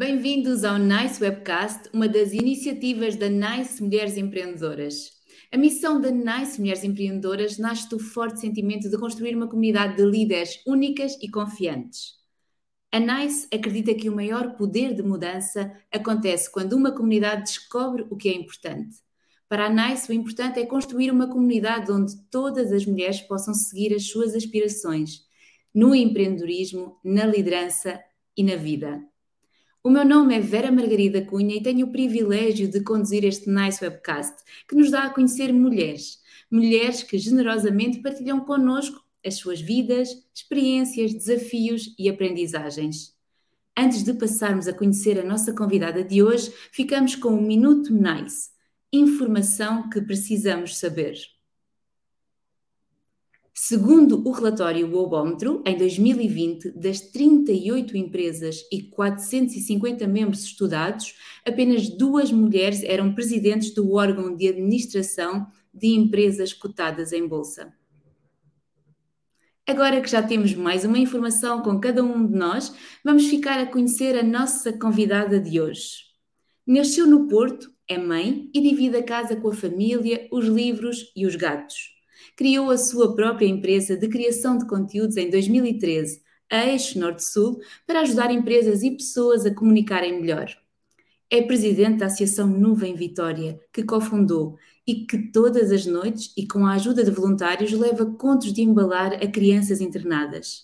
[0.00, 5.10] Bem-vindos ao NICE Webcast, uma das iniciativas da NICE Mulheres Empreendedoras.
[5.52, 10.02] A missão da NICE Mulheres Empreendedoras nasce do forte sentimento de construir uma comunidade de
[10.02, 12.14] líderes únicas e confiantes.
[12.90, 18.16] A NICE acredita que o maior poder de mudança acontece quando uma comunidade descobre o
[18.16, 18.96] que é importante.
[19.50, 23.94] Para a NICE, o importante é construir uma comunidade onde todas as mulheres possam seguir
[23.94, 25.26] as suas aspirações,
[25.74, 28.00] no empreendedorismo, na liderança
[28.34, 29.09] e na vida.
[29.82, 33.82] O meu nome é Vera Margarida Cunha e tenho o privilégio de conduzir este Nice
[33.82, 34.36] Webcast,
[34.68, 36.20] que nos dá a conhecer mulheres.
[36.50, 43.14] Mulheres que generosamente partilham connosco as suas vidas, experiências, desafios e aprendizagens.
[43.74, 48.50] Antes de passarmos a conhecer a nossa convidada de hoje, ficamos com um Minuto Nice
[48.92, 51.14] informação que precisamos saber.
[53.52, 62.30] Segundo o relatório Wobómetro, em 2020, das 38 empresas e 450 membros estudados, apenas duas
[62.30, 67.72] mulheres eram presidentes do órgão de administração de empresas cotadas em bolsa.
[69.66, 73.66] Agora que já temos mais uma informação com cada um de nós, vamos ficar a
[73.66, 76.04] conhecer a nossa convidada de hoje.
[76.66, 81.26] Nasceu no Porto, é mãe e divide a casa com a família, os livros e
[81.26, 81.99] os gatos
[82.40, 88.00] criou a sua própria empresa de criação de conteúdos em 2013, a Eixo Norte-Sul, para
[88.00, 90.50] ajudar empresas e pessoas a comunicarem melhor.
[91.28, 96.64] É presidente da Associação Nuvem Vitória, que cofundou e que todas as noites e com
[96.64, 100.62] a ajuda de voluntários leva contos de embalar a crianças internadas.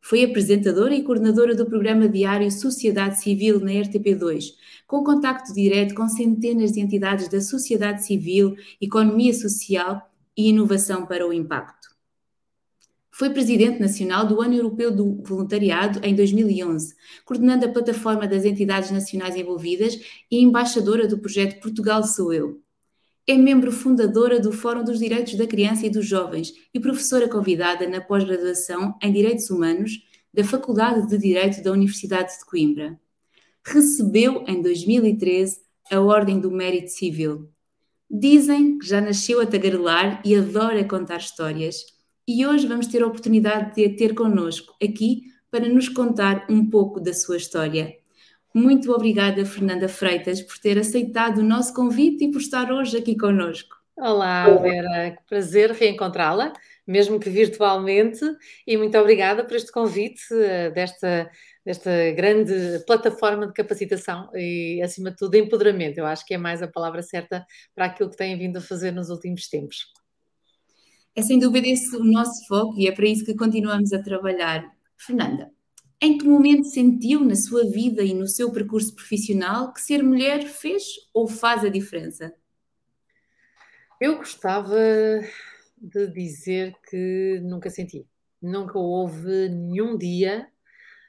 [0.00, 4.52] Foi apresentadora e coordenadora do programa diário Sociedade Civil na RTP2,
[4.86, 10.08] com contacto direto com centenas de entidades da sociedade civil, economia social
[10.38, 11.88] e Inovação para o Impacto.
[13.10, 16.94] Foi presidente nacional do Ano Europeu do Voluntariado em 2011,
[17.24, 19.98] coordenando a plataforma das entidades nacionais envolvidas
[20.30, 22.62] e embaixadora do projeto Portugal Sou Eu.
[23.26, 27.88] É membro fundadora do Fórum dos Direitos da Criança e dos Jovens e professora convidada
[27.88, 29.90] na pós-graduação em Direitos Humanos
[30.32, 32.96] da Faculdade de Direito da Universidade de Coimbra.
[33.64, 35.60] Recebeu em 2013
[35.90, 37.50] a Ordem do Mérito Civil
[38.10, 41.84] Dizem que já nasceu a tagarelar e adora contar histórias.
[42.26, 46.68] E hoje vamos ter a oportunidade de a ter connosco aqui para nos contar um
[46.68, 47.94] pouco da sua história.
[48.54, 53.14] Muito obrigada, Fernanda Freitas, por ter aceitado o nosso convite e por estar hoje aqui
[53.14, 53.76] connosco.
[53.94, 56.52] Olá, Vera, que prazer reencontrá-la,
[56.86, 58.24] mesmo que virtualmente,
[58.66, 61.30] e muito obrigada por este convite eh, desta
[61.68, 65.98] desta grande plataforma de capacitação e, acima de tudo, de empoderamento.
[65.98, 68.90] Eu acho que é mais a palavra certa para aquilo que têm vindo a fazer
[68.90, 69.92] nos últimos tempos.
[71.14, 74.66] É sem dúvida esse o nosso foco e é para isso que continuamos a trabalhar.
[74.96, 75.50] Fernanda,
[76.00, 80.46] em que momento sentiu na sua vida e no seu percurso profissional que ser mulher
[80.46, 82.32] fez ou faz a diferença?
[84.00, 84.74] Eu gostava
[85.76, 88.06] de dizer que nunca senti.
[88.40, 90.48] Nunca houve nenhum dia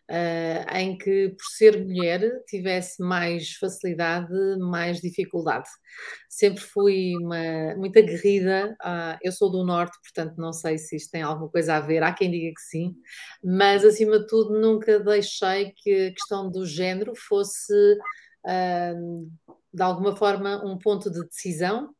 [0.09, 5.69] Uh, em que, por ser mulher, tivesse mais facilidade, mais dificuldade.
[6.27, 8.75] Sempre fui uma, muito aguerrida.
[8.81, 12.01] Uh, eu sou do Norte, portanto, não sei se isto tem alguma coisa a ver.
[12.01, 12.95] Há quem diga que sim,
[13.43, 17.71] mas acima de tudo, nunca deixei que a questão do género fosse,
[18.47, 19.29] uh,
[19.71, 21.93] de alguma forma, um ponto de decisão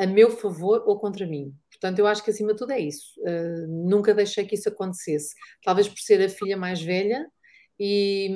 [0.00, 1.54] a meu favor ou contra mim.
[1.80, 3.18] Portanto, eu acho que acima de tudo é isso.
[3.20, 5.34] Uh, nunca deixei que isso acontecesse.
[5.64, 7.26] Talvez por ser a filha mais velha
[7.78, 8.30] e,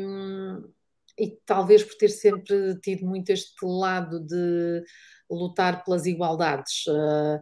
[1.19, 4.83] e talvez por ter sempre tido muito este lado de
[5.31, 6.87] lutar pelas igualdades.
[6.87, 7.41] Uh,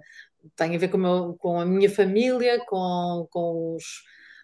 [0.57, 3.85] tem a ver com, meu, com, a minha família, com, com os.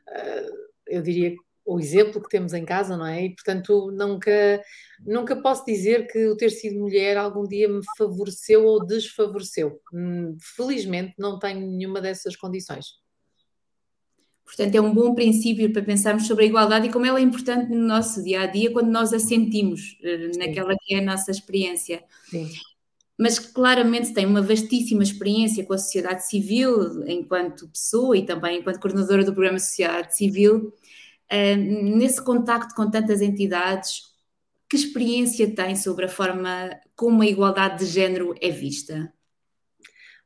[0.09, 1.35] Uh, eu diria
[1.69, 3.27] o exemplo que temos em casa, não é?
[3.27, 4.63] E portanto nunca,
[5.05, 9.79] nunca posso dizer que o ter sido mulher algum dia me favoreceu ou desfavoreceu.
[9.93, 12.87] Hum, felizmente não tenho nenhuma dessas condições.
[14.47, 17.71] Portanto, é um bom princípio para pensarmos sobre a igualdade e como ela é importante
[17.71, 20.39] no nosso dia a dia quando nós a sentimos eh, Sim.
[20.39, 22.03] naquela que é a nossa experiência.
[22.31, 22.49] Sim.
[23.19, 28.81] Mas claramente tem uma vastíssima experiência com a sociedade civil, enquanto pessoa e também enquanto
[28.81, 30.73] coordenadora do programa Sociedade Civil
[31.57, 34.09] nesse contacto com tantas entidades,
[34.69, 39.13] que experiência tem sobre a forma como a igualdade de género é vista?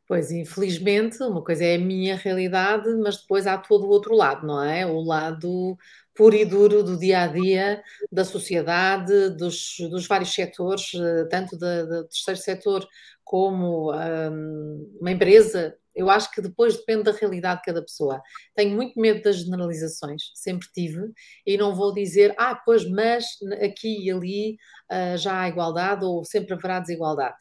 [0.07, 4.47] Pois, infelizmente, uma coisa é a minha realidade, mas depois há todo o outro lado,
[4.47, 4.85] não é?
[4.85, 5.79] O lado
[6.15, 11.57] puro e duro do dia a dia, da sociedade, dos, dos vários setores, eh, tanto
[11.57, 12.87] do terceiro setor
[13.25, 18.21] como um, uma empresa, Eu acho que depois depende da realidade de cada pessoa.
[18.55, 21.13] Tenho muito medo das generalizações, sempre tive,
[21.47, 23.25] e não vou dizer, ah, pois, mas
[23.63, 24.57] aqui e ali
[24.91, 27.37] uh, já há igualdade ou sempre haverá desigualdade.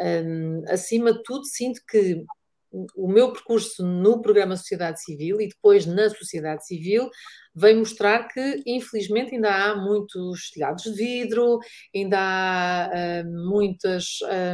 [0.00, 2.24] Um, acima de tudo, sinto que
[2.96, 7.10] o meu percurso no programa Sociedade Civil e depois na sociedade civil
[7.54, 11.58] veio mostrar que, infelizmente, ainda há muitos telhados de vidro,
[11.94, 14.04] ainda há uh, muitas,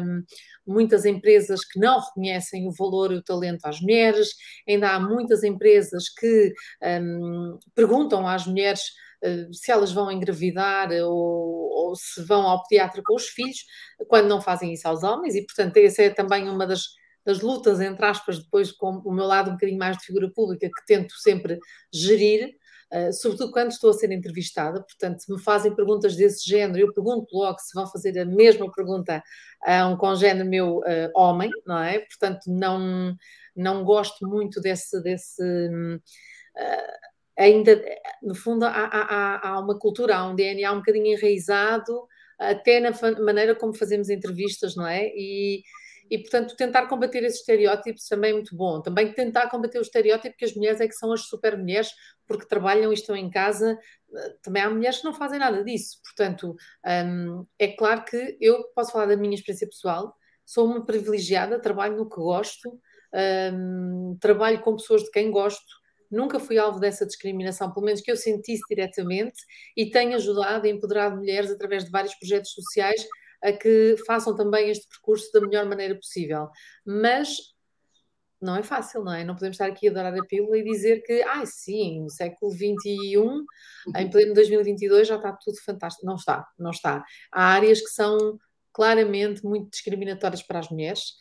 [0.03, 0.23] um,
[0.69, 4.29] muitas empresas que não reconhecem o valor e o talento às mulheres,
[4.69, 8.81] ainda há muitas empresas que um, perguntam às mulheres
[9.25, 13.65] uh, se elas vão engravidar ou, ou se vão ao pediatra com os filhos,
[14.07, 16.99] quando não fazem isso aos homens, e, portanto, essa é também uma das
[17.29, 20.67] das lutas, entre aspas, depois com o meu lado um bocadinho mais de figura pública,
[20.67, 21.59] que tento sempre
[21.93, 22.55] gerir,
[22.93, 24.83] uh, sobretudo quando estou a ser entrevistada.
[24.83, 28.71] Portanto, se me fazem perguntas desse género, eu pergunto logo se vão fazer a mesma
[28.73, 29.23] pergunta
[29.65, 32.01] a um congénero meu uh, homem, não é?
[32.01, 33.17] Portanto, não,
[33.55, 35.03] não gosto muito desse.
[35.03, 36.01] desse uh,
[37.37, 37.83] ainda,
[38.23, 42.07] no fundo, há, há, há uma cultura, há um DNA um bocadinho enraizado,
[42.39, 42.91] até na
[43.21, 45.07] maneira como fazemos entrevistas, não é?
[45.09, 45.63] E,
[46.11, 48.81] e, portanto, tentar combater esses estereótipos também é muito bom.
[48.81, 51.91] Também tentar combater o estereótipo que as mulheres é que são as super mulheres
[52.27, 53.79] porque trabalham e estão em casa.
[54.43, 55.99] Também há mulheres que não fazem nada disso.
[56.03, 56.57] Portanto,
[57.07, 60.15] hum, é claro que eu posso falar da minha experiência pessoal.
[60.45, 62.81] Sou uma privilegiada, trabalho no que gosto,
[63.53, 65.79] hum, trabalho com pessoas de quem gosto,
[66.11, 69.39] nunca fui alvo dessa discriminação, pelo menos que eu sentisse diretamente,
[69.77, 73.07] e tenho ajudado e empoderado mulheres através de vários projetos sociais
[73.43, 76.49] a que façam também este percurso da melhor maneira possível.
[76.85, 77.55] Mas
[78.41, 79.25] não é fácil, não é?
[79.25, 82.53] Não podemos estar aqui a adorar a pílula e dizer que, ah, sim, no século
[82.53, 83.17] XXI,
[83.97, 86.07] em pleno 2022 já está tudo fantástico.
[86.07, 87.05] Não está, não está.
[87.33, 88.39] Há áreas que são
[88.73, 91.15] claramente muito discriminatórias para as mulheres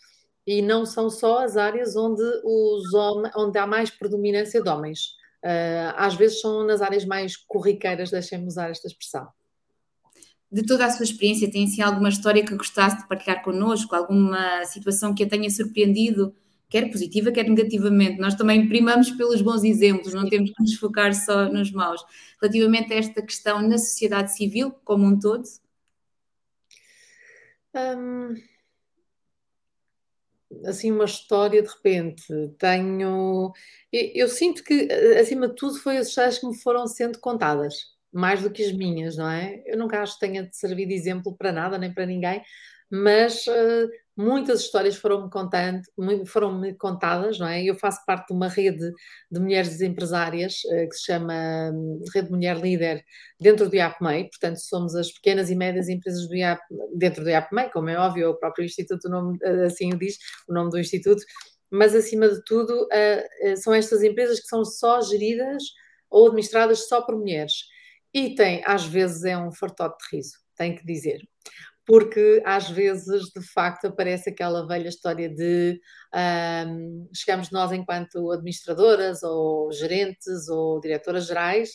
[0.46, 5.16] e não são só as áreas onde, os homens, onde há mais predominância de homens.
[5.44, 9.28] Uh, às vezes são nas áreas mais corriqueiras, deixem-me usar esta expressão
[10.52, 14.64] de toda a sua experiência, tem assim alguma história que gostasse de partilhar connosco, alguma
[14.66, 16.34] situação que a tenha surpreendido,
[16.70, 18.20] quer positiva, quer negativamente?
[18.20, 22.02] Nós também primamos pelos bons exemplos, não temos que nos focar só nos maus.
[22.42, 25.44] Relativamente a esta questão na sociedade civil como um todo?
[27.76, 28.36] Hum,
[30.66, 32.26] assim, uma história de repente.
[32.58, 33.52] Tenho.
[33.92, 34.90] Eu, eu sinto que,
[35.20, 38.72] acima de tudo, foi as histórias que me foram sendo contadas mais do que as
[38.72, 39.62] minhas, não é?
[39.66, 42.42] Eu nunca acho que tenha de servir de exemplo para nada, nem para ninguém,
[42.90, 45.82] mas uh, muitas histórias foram-me contando,
[46.26, 47.64] foram-me contadas, não é?
[47.64, 48.92] Eu faço parte de uma rede
[49.30, 51.34] de mulheres empresárias uh, que se chama
[51.74, 53.04] um, Rede Mulher Líder
[53.40, 56.62] dentro do IAPMEI, portanto somos as pequenas e médias empresas do IAP,
[56.96, 60.18] dentro do IAPMEI, como é óbvio, o próprio Instituto o nome, uh, assim o diz,
[60.48, 61.22] o nome do Instituto,
[61.70, 62.88] mas acima de tudo
[63.58, 65.62] são estas empresas que são só geridas
[66.10, 67.52] ou administradas só por mulheres
[68.18, 71.20] e tem, às vezes, é um fartote de riso, tenho que dizer.
[71.86, 75.80] Porque às vezes, de facto, aparece aquela velha história de
[76.68, 81.70] um, chegamos nós enquanto administradoras ou gerentes ou diretoras gerais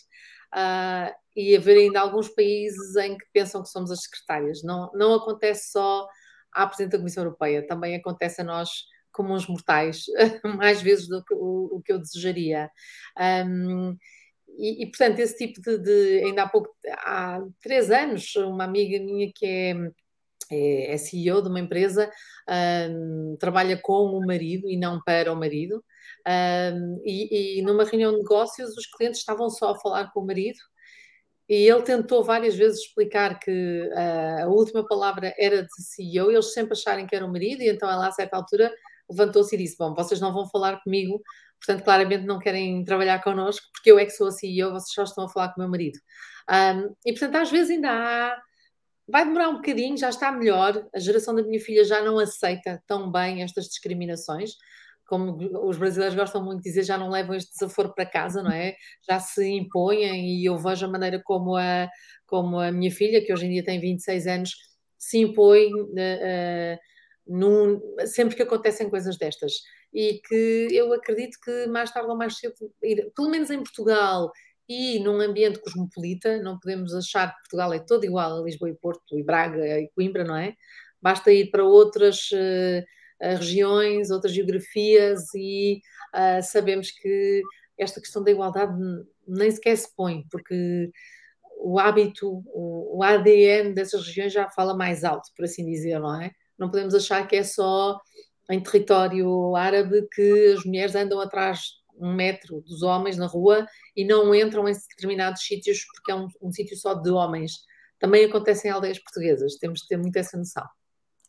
[0.53, 4.65] uh, e haver ainda alguns países em que pensam que somos as secretárias.
[4.65, 6.09] Não, não acontece só
[6.53, 8.69] à Presidente da Comissão Europeia, também acontece a nós
[9.13, 10.07] como uns mortais,
[10.59, 12.69] mais vezes do que o, o que eu desejaria.
[13.47, 13.97] Um,
[14.59, 16.69] e, e, portanto, esse tipo de, de, Ainda há pouco,
[16.99, 19.75] há três anos, uma amiga minha que é,
[20.51, 22.11] é, é CEO de uma empresa,
[22.91, 25.85] um, trabalha com o marido e não para o marido.
[26.27, 30.27] Um, e, e numa reunião de negócios, os clientes estavam só a falar com o
[30.27, 30.59] marido
[31.49, 36.35] e ele tentou várias vezes explicar que uh, a última palavra era de CEO, e
[36.35, 38.73] eles sempre acharem que era o marido, e então ela, a certa altura,
[39.13, 41.21] levantou-se e disse: Bom, vocês não vão falar comigo
[41.65, 45.05] portanto, claramente não querem trabalhar connosco, porque eu é que sou a CEO, vocês só
[45.05, 45.99] estão a falar com o meu marido.
[46.51, 48.43] Um, e, portanto, às vezes ainda há.
[49.09, 50.87] Vai demorar um bocadinho, já está melhor.
[50.95, 54.53] A geração da minha filha já não aceita tão bem estas discriminações.
[55.07, 55.37] Como
[55.69, 58.75] os brasileiros gostam muito de dizer, já não levam este desaforo para casa, não é?
[59.09, 60.05] Já se impõem
[60.41, 61.89] e eu vejo a maneira como a,
[62.27, 64.51] como a minha filha, que hoje em dia tem 26 anos,
[64.97, 66.79] se impõe uh, uh,
[67.27, 69.53] num, sempre que acontecem coisas destas
[69.93, 72.55] e que eu acredito que mais tarde ou mais cedo,
[73.15, 74.31] pelo menos em Portugal
[74.69, 78.75] e num ambiente cosmopolita, não podemos achar que Portugal é todo igual a Lisboa e
[78.75, 80.55] Porto e Braga e Coimbra, não é?
[81.01, 82.85] Basta ir para outras uh,
[83.39, 85.81] regiões, outras geografias e
[86.15, 87.43] uh, sabemos que
[87.79, 88.73] esta questão da igualdade
[89.27, 90.91] nem sequer se põe, porque
[91.63, 96.33] o hábito, o, ADN dessas regiões já fala mais alto, por assim dizer, não é?
[96.63, 97.99] Não podemos achar que é só
[98.49, 101.61] em território árabe que as mulheres andam atrás
[101.99, 103.67] um metro dos homens na rua
[103.97, 107.53] e não entram em determinados sítios porque é um, um sítio só de homens.
[107.99, 110.65] Também acontece em aldeias portuguesas, temos que ter muito essa noção.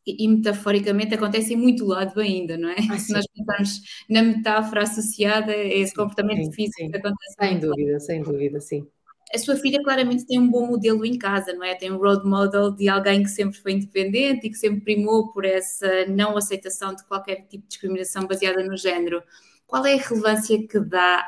[0.05, 2.75] E, e metaforicamente acontece em muito lado ainda, não é?
[2.91, 6.91] Ah, Se nós pensarmos na metáfora associada a esse comportamento sim, físico sim.
[6.91, 7.35] que acontece.
[7.39, 8.87] Sem dúvida, sem dúvida, sim
[9.33, 11.73] a sua filha claramente tem um bom modelo em casa, não é?
[11.73, 15.43] Tem um role model de alguém que sempre foi independente e que sempre primou por
[15.43, 19.23] essa não aceitação de qualquer tipo de discriminação baseada no género.
[19.65, 21.27] Qual é a relevância que dá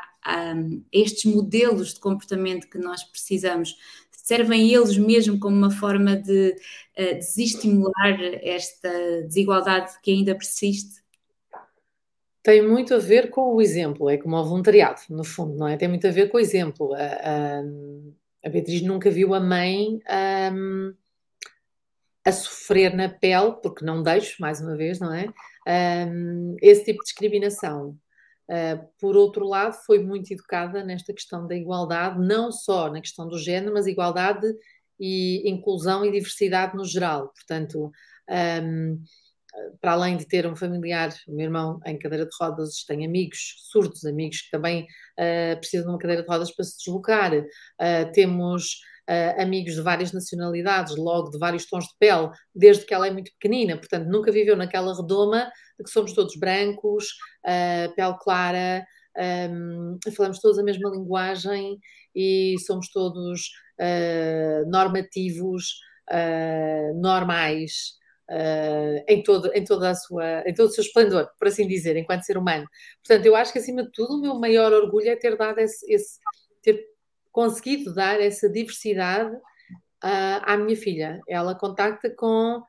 [0.56, 3.76] um, a estes modelos de comportamento que nós precisamos?
[4.12, 6.56] Servem eles mesmo como uma forma de
[6.98, 8.90] uh, desestimular esta
[9.24, 11.05] desigualdade que ainda persiste?
[12.46, 15.78] Tem muito a ver com o exemplo, é como o voluntariado, no fundo, não é?
[15.78, 16.94] Tem muito a ver com o exemplo.
[16.94, 17.64] A, a,
[18.46, 20.00] a Beatriz nunca viu a mãe
[20.54, 20.94] um,
[22.24, 25.28] a sofrer na pele, porque não deixo, mais uma vez, não é?
[26.08, 27.98] Um, esse tipo de discriminação.
[28.48, 33.28] Uh, por outro lado, foi muito educada nesta questão da igualdade, não só na questão
[33.28, 34.46] do género, mas igualdade
[35.00, 37.30] e inclusão e diversidade no geral.
[37.30, 37.92] Portanto,
[38.30, 39.02] um,
[39.80, 43.56] para além de ter um familiar, o meu irmão em cadeira de rodas, tem amigos
[43.70, 47.34] surdos, amigos que também uh, precisam de uma cadeira de rodas para se deslocar.
[47.34, 52.94] Uh, temos uh, amigos de várias nacionalidades, logo de vários tons de pele, desde que
[52.94, 57.08] ela é muito pequenina, portanto nunca viveu naquela redoma de que somos todos brancos,
[57.96, 58.86] pele clara,
[59.52, 61.78] um, falamos todos a mesma linguagem
[62.16, 63.52] e somos todos
[64.68, 65.82] normativos,
[66.96, 67.98] normais
[68.30, 71.96] uh, em, todo, em, toda a sua, em todo o seu esplendor, por assim dizer,
[71.98, 72.68] enquanto ser humano.
[73.04, 75.92] Portanto, eu acho que acima de tudo o meu maior orgulho é ter dado esse,
[75.92, 76.20] esse
[76.62, 76.86] ter
[77.32, 81.20] conseguido dar essa diversidade uh, à minha filha.
[81.28, 82.62] Ela contacta com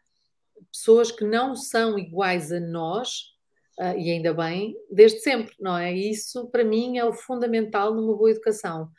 [0.73, 3.37] pessoas que não são iguais a nós,
[3.79, 5.93] Uh, e ainda bem, desde sempre, não é?
[5.93, 8.91] Isso, para mim, é o fundamental numa boa educação.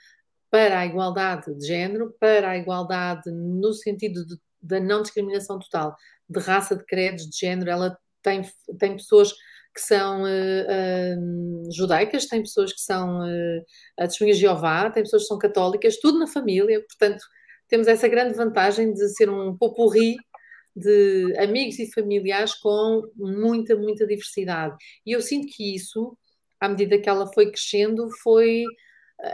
[0.52, 5.96] Para a igualdade de género, para a igualdade no sentido de, da não discriminação total,
[6.30, 8.42] de raça, de credos, de género, ela tem,
[8.78, 9.32] tem pessoas
[9.74, 13.64] que são uh, uh, judaicas, tem pessoas que são uh,
[13.98, 17.24] testemunhas de Jeová, tem pessoas que são católicas, tudo na família, portanto,
[17.68, 20.16] temos essa grande vantagem de ser um popurri
[20.78, 24.76] de amigos e familiares com muita, muita diversidade.
[25.06, 26.16] E eu sinto que isso,
[26.60, 28.64] à medida que ela foi crescendo, foi.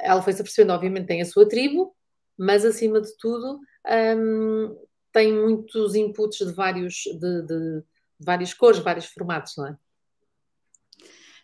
[0.02, 1.94] Ela foi se apercebendo, obviamente, tem a sua tribo,
[2.38, 3.60] mas acima de tudo,
[4.18, 4.78] um,
[5.14, 7.84] tem muitos inputs de vários, de, de, de
[8.20, 9.78] várias cores, vários formatos, não é?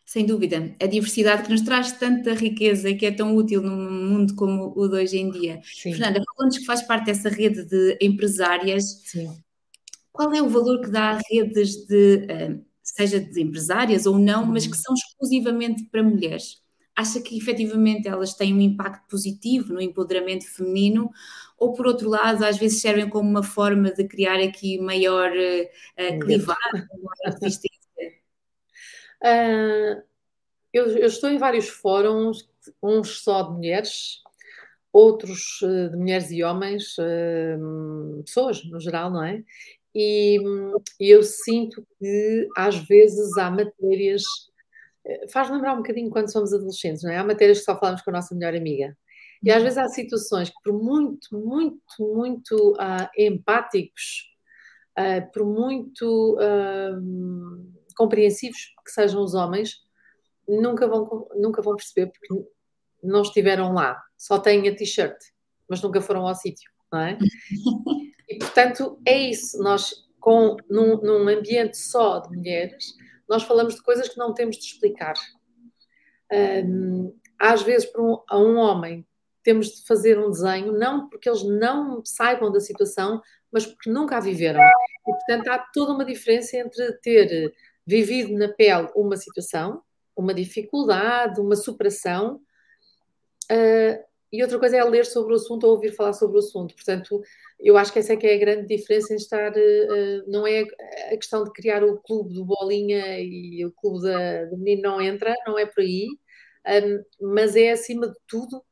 [0.04, 4.10] Sem dúvida, a diversidade que nos traz tanta riqueza e que é tão útil num
[4.10, 5.62] mundo como o de hoje em dia.
[5.64, 5.94] Sim.
[5.94, 9.40] Fernanda, falando que faz parte dessa rede de empresárias, Sim.
[10.12, 14.48] qual é o valor que dá a redes de, eh, seja de empresárias ou não,
[14.48, 16.60] mas que são exclusivamente para mulheres?
[17.00, 21.10] Acha que efetivamente elas têm um impacto positivo no empoderamento feminino
[21.58, 26.20] ou por outro lado, às vezes servem como uma forma de criar aqui maior uh,
[26.20, 27.80] clivagem, maior resistência?
[29.24, 30.04] Uh,
[30.74, 32.50] eu, eu, estou em vários fóruns,
[32.84, 34.22] uns só de mulheres,
[34.92, 36.98] outros uh, de mulheres e homens,
[38.26, 39.42] pessoas no geral, não é?
[39.96, 40.38] E
[41.00, 44.49] eu sinto que às vezes há matérias
[45.32, 47.18] faz lembrar um bocadinho quando somos adolescentes, não é?
[47.18, 48.98] Há matérias que só falamos com a nossa melhor amiga.
[49.42, 54.30] E às vezes há situações que, por muito, muito, muito uh, empáticos,
[54.98, 59.76] uh, por muito uh, compreensivos que sejam os homens,
[60.48, 62.46] nunca vão, nunca vão perceber porque
[63.04, 64.02] não estiveram lá.
[64.18, 65.18] Só têm a t-shirt,
[65.70, 67.18] mas nunca foram ao sítio, não é?
[68.30, 69.58] E portanto é isso.
[69.58, 72.94] Nós, com, num, num ambiente só de mulheres,
[73.30, 75.14] nós falamos de coisas que não temos de explicar.
[77.38, 79.08] Às vezes, para um, a um homem,
[79.44, 83.22] temos de fazer um desenho, não porque eles não saibam da situação,
[83.52, 84.62] mas porque nunca a viveram.
[84.62, 87.54] E, portanto, há toda uma diferença entre ter
[87.86, 89.82] vivido na pele uma situação,
[90.16, 92.42] uma dificuldade, uma superação,
[93.52, 96.76] uh, e outra coisa é ler sobre o assunto ou ouvir falar sobre o assunto.
[96.76, 97.22] Portanto,
[97.60, 99.52] eu acho que essa é que é a grande diferença em estar.
[99.52, 100.62] Uh, não é
[101.12, 105.02] a questão de criar o clube do Bolinha e o clube da, do menino não
[105.02, 106.08] entra, não é por aí,
[106.68, 108.64] um, mas é acima de tudo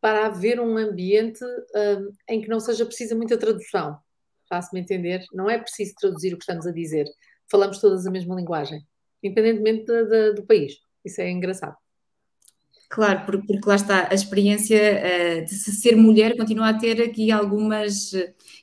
[0.00, 3.98] para haver um ambiente um, em que não seja precisa muita tradução.
[4.48, 5.24] Faço-me entender?
[5.32, 7.06] Não é preciso traduzir o que estamos a dizer.
[7.50, 8.86] Falamos todas a mesma linguagem,
[9.22, 10.74] independentemente de, de, do país.
[11.04, 11.76] Isso é engraçado.
[12.90, 18.12] Claro, porque, lá está, a experiência uh, de ser mulher continua a ter aqui algumas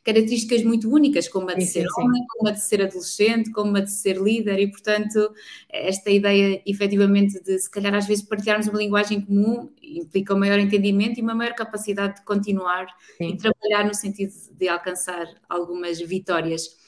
[0.04, 2.28] características muito únicas, como a de sim, ser sim, homem, sim.
[2.30, 5.32] como a de ser adolescente, como a de ser líder, e portanto,
[5.70, 10.60] esta ideia efetivamente de se calhar às vezes partilharmos uma linguagem comum implica um maior
[10.60, 12.88] entendimento e uma maior capacidade de continuar
[13.20, 16.84] e trabalhar no sentido de alcançar algumas vitórias.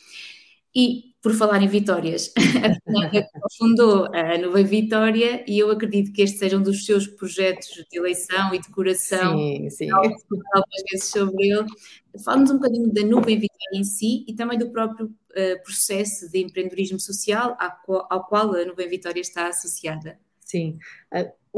[0.77, 6.37] E, por falar em vitórias, a fundou a Nuvem Vitória e eu acredito que este
[6.37, 9.35] seja um dos seus projetos de eleição e decoração.
[9.35, 9.89] Sim, sim.
[9.89, 11.65] Algumas vezes sobre ele.
[12.23, 16.43] Fala-nos um bocadinho da Nuvem Vitória em si e também do próprio uh, processo de
[16.43, 20.19] empreendedorismo social ao qual, ao qual a Nuvem Vitória está associada.
[20.41, 20.77] Sim.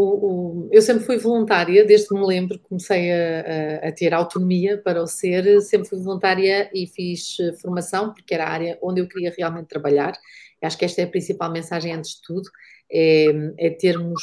[0.01, 4.13] O, o, eu sempre fui voluntária, desde que me lembro, comecei a, a, a, ter
[4.13, 8.79] autonomia para o ser, sempre fui voluntária e fiz eh, formação, porque era a área
[8.81, 10.13] onde eu queria realmente trabalhar.
[10.61, 12.49] Acho que esta é a principal mensagem, antes de tudo,
[12.89, 13.25] é,
[13.57, 14.21] é termos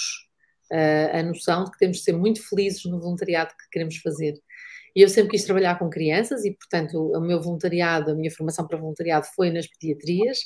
[0.72, 4.32] uh, a noção de que temos de ser muito felizes no voluntariado que queremos fazer.
[4.96, 8.66] E eu sempre quis trabalhar com crianças e, portanto, o meu voluntariado, a minha formação
[8.66, 10.38] para voluntariado foi nas pediatrias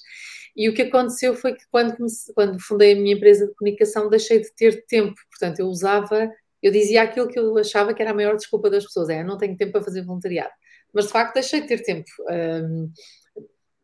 [0.56, 1.96] e o que aconteceu foi que quando,
[2.34, 6.28] quando fundei a minha empresa de comunicação deixei de ter tempo, portanto eu usava,
[6.60, 9.24] eu dizia aquilo que eu achava que era a maior desculpa das pessoas, é eu
[9.24, 10.50] não tenho tempo para fazer voluntariado,
[10.92, 12.10] mas de facto deixei de ter tempo.
[12.28, 12.92] Um,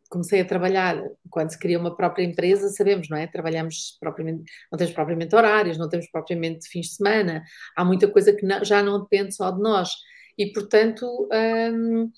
[0.08, 3.26] comecei a trabalhar, quando se cria uma própria empresa, sabemos, não é?
[3.26, 7.42] Trabalhamos propriamente, não temos propriamente horários, não temos propriamente fins de semana,
[7.76, 9.90] há muita coisa que não, já não depende só de nós.
[10.38, 11.28] E, portanto,
[11.72, 12.10] um,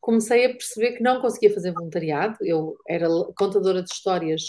[0.00, 2.36] comecei a perceber que não conseguia fazer voluntariado.
[2.40, 4.42] Eu era contadora de histórias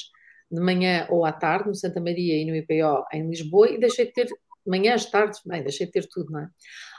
[0.52, 4.06] de manhã ou à tarde, no Santa Maria e no IPO em Lisboa, e deixei
[4.06, 4.28] de ter
[4.66, 6.50] manhãs, tardes, bem, deixei de ter tudo, não é?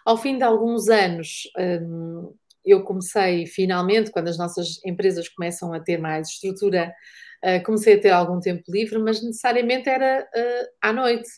[0.05, 5.81] Ao fim de alguns anos, hum, eu comecei finalmente, quando as nossas empresas começam a
[5.81, 6.93] ter mais estrutura,
[7.45, 11.29] uh, comecei a ter algum tempo livre, mas necessariamente era uh, à noite.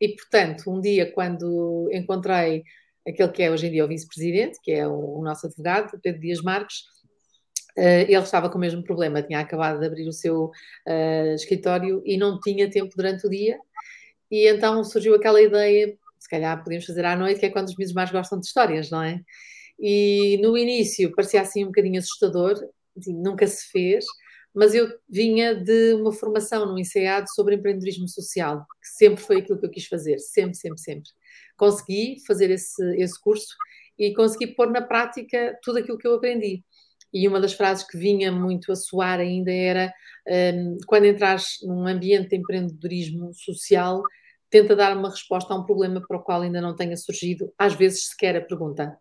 [0.00, 2.64] E, portanto, um dia, quando encontrei
[3.06, 6.20] aquele que é hoje em dia o vice-presidente, que é o, o, nosso advogado, Pedro
[6.20, 6.94] Dias Marques,
[7.76, 12.00] Uh, ele estava com o mesmo problema, tinha acabado de abrir o seu uh, escritório
[12.06, 13.58] e não tinha tempo durante o dia,
[14.30, 17.76] e então surgiu aquela ideia, se calhar podemos fazer à noite, que é quando os
[17.76, 19.20] miúdos mais gostam de histórias, não é?
[19.76, 22.54] E no início parecia assim um bocadinho assustador,
[22.96, 24.04] assim, nunca se fez,
[24.54, 29.58] mas eu vinha de uma formação no INSEAD sobre empreendedorismo social, que sempre foi aquilo
[29.58, 31.10] que eu quis fazer, sempre, sempre, sempre
[31.56, 33.54] consegui fazer esse, esse curso
[33.98, 36.64] e consegui pôr na prática tudo aquilo que eu aprendi.
[37.12, 39.92] E uma das frases que vinha muito a soar ainda era:
[40.28, 44.02] um, quando entras num ambiente de empreendedorismo social,
[44.50, 47.74] tenta dar uma resposta a um problema para o qual ainda não tenha surgido, às
[47.74, 48.98] vezes sequer a pergunta.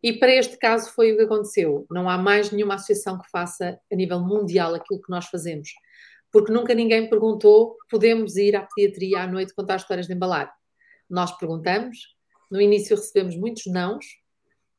[0.00, 1.84] E para este caso foi o que aconteceu.
[1.90, 5.70] Não há mais nenhuma associação que faça a nível mundial aquilo que nós fazemos.
[6.32, 10.52] Porque nunca ninguém perguntou: podemos ir à pediatria à noite contar histórias de embalar?
[11.08, 11.98] Nós perguntamos.
[12.50, 14.04] No início recebemos muitos nãos,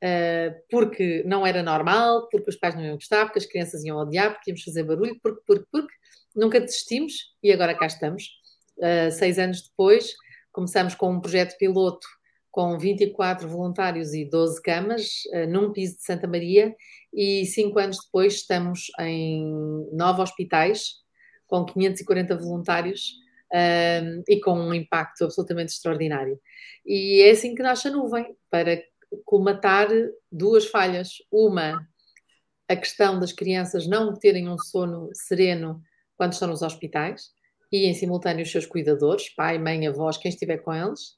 [0.04, 3.98] uh, porque não era normal, porque os pais não iam gostar, porque as crianças iam
[3.98, 5.94] odiar, porque íamos fazer barulho, porque, porque, porque.
[6.36, 8.24] Nunca desistimos e agora cá estamos.
[8.78, 10.14] Uh, seis anos depois,
[10.52, 12.08] começamos com um projeto piloto
[12.52, 16.76] com 24 voluntários e 12 camas, uh, num piso de Santa Maria,
[17.14, 19.44] e cinco anos depois estamos em
[19.92, 20.94] nove hospitais,
[21.48, 23.14] com 540 voluntários,
[23.54, 26.40] um, e com um impacto absolutamente extraordinário.
[26.86, 28.82] E é assim que nasce a nuvem, para
[29.26, 29.88] colmatar
[30.32, 31.14] duas falhas.
[31.32, 31.80] Uma,
[32.68, 35.82] a questão das crianças não terem um sono sereno
[36.16, 37.32] quando estão nos hospitais
[37.72, 41.18] e, em simultâneo, os seus cuidadores, pai, mãe, avós, quem estiver com eles.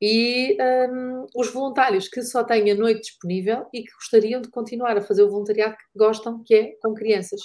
[0.00, 0.56] E
[0.90, 5.02] um, os voluntários que só têm a noite disponível e que gostariam de continuar a
[5.02, 7.40] fazer o voluntariado que gostam, que é com crianças.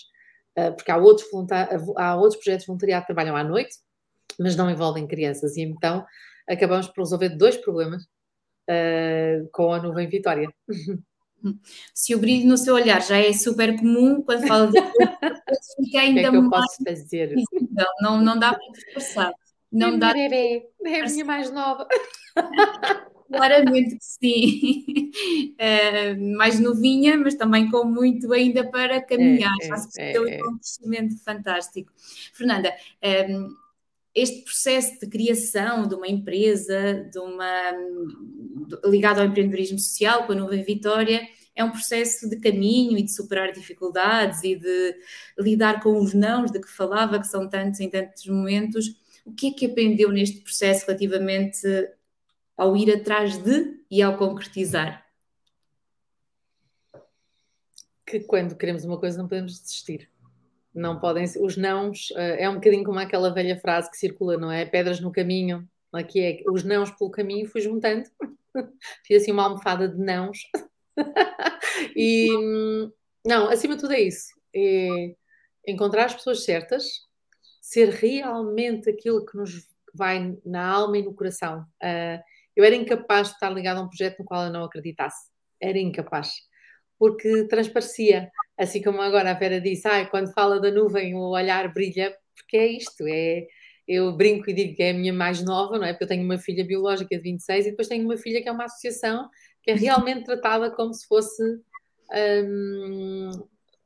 [0.58, 1.28] Uh, porque há outros,
[1.98, 3.76] há outros projetos de voluntariado que trabalham à noite,
[4.40, 5.58] mas não envolvem crianças.
[5.58, 6.06] E então
[6.48, 10.50] acabamos por resolver dois problemas uh, com a nuvem Vitória.
[11.94, 14.80] Se o brilho no seu olhar já é super comum, quando fala de
[15.84, 17.36] fica ainda que é que eu mais posso fazer?
[18.00, 19.34] Não, não dá para disfarçar.
[19.70, 21.88] Não é dá bebê, é a minha mais nova.
[23.28, 25.12] Claramente que sim.
[25.54, 29.52] Uh, mais novinha, mas também com muito ainda para caminhar.
[29.62, 30.46] É, é, Já se percebeu é, é.
[30.46, 31.92] um crescimento fantástico.
[32.34, 32.72] Fernanda,
[33.30, 33.50] um,
[34.16, 37.74] este processo de criação de uma empresa, de uma
[38.86, 43.12] ligado ao empreendedorismo social, com a Nuvem Vitória, é um processo de caminho e de
[43.12, 44.96] superar dificuldades e de
[45.38, 48.88] lidar com os nãos de que falava, que são tantos em tantos momentos.
[49.26, 51.68] O que é que aprendeu neste processo relativamente
[52.58, 55.04] ao ir atrás de e ao concretizar?
[58.06, 60.13] Que quando queremos uma coisa não podemos desistir
[60.74, 64.52] não podem os nãos, uh, é um bocadinho como aquela velha frase que circula, não
[64.52, 64.66] é?
[64.66, 68.10] Pedras no caminho, Aqui é os nãos pelo caminho, fui juntando,
[69.06, 70.40] fiz assim uma almofada de nãos.
[71.96, 72.28] e
[73.24, 75.16] não, acima de tudo é isso: é
[75.68, 76.84] encontrar as pessoas certas,
[77.62, 81.62] ser realmente aquilo que nos vai na alma e no coração.
[81.82, 82.20] Uh,
[82.56, 85.30] eu era incapaz de estar ligado a um projeto no qual eu não acreditasse.
[85.62, 86.34] Era incapaz.
[86.98, 88.32] Porque transparecia.
[88.58, 92.58] Assim como agora a Vera disse, ah, quando fala da nuvem o olhar brilha, porque
[92.58, 93.48] é isto, é...
[93.86, 95.92] Eu brinco e digo que é a minha mais nova, não é?
[95.92, 98.52] Porque eu tenho uma filha biológica de 26 e depois tenho uma filha que é
[98.52, 99.30] uma associação
[99.62, 101.44] que é realmente tratada como se fosse
[102.14, 103.32] um,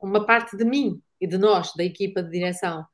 [0.00, 2.84] uma parte de mim e de nós, da equipa de direção.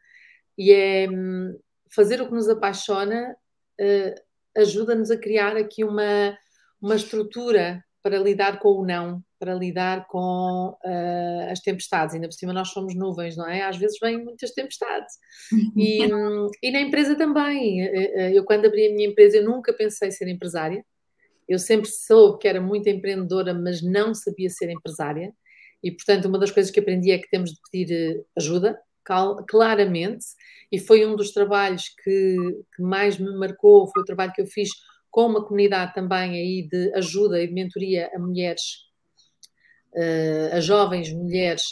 [0.56, 1.58] E é hum,
[1.94, 3.36] fazer o que nos apaixona
[3.80, 6.36] uh, ajuda-nos a criar aqui uma,
[6.80, 12.14] uma estrutura para lidar com o não, para lidar com uh, as tempestades.
[12.14, 13.62] Ainda por cima nós somos nuvens, não é?
[13.62, 15.14] Às vezes vêm muitas tempestades.
[15.76, 16.02] E,
[16.62, 17.80] e na empresa também.
[18.34, 20.82] Eu quando abri a minha empresa, eu nunca pensei ser empresária.
[21.46, 25.30] Eu sempre soube que era muito empreendedora, mas não sabia ser empresária.
[25.82, 28.80] E, portanto, uma das coisas que aprendi é que temos de pedir eh, ajuda,
[29.46, 30.24] claramente,
[30.72, 32.36] e foi um dos trabalhos que,
[32.74, 34.70] que, mais me marcou, foi o trabalho que eu fiz
[35.10, 38.62] com uma comunidade também aí de ajuda e de mentoria a mulheres,
[39.94, 41.62] uh, a jovens mulheres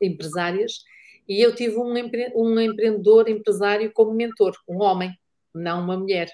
[0.00, 0.80] empresárias,
[1.28, 5.10] e eu tive um, empre um empreendedor empresário como mentor, um homem,
[5.54, 6.30] não uma mulher,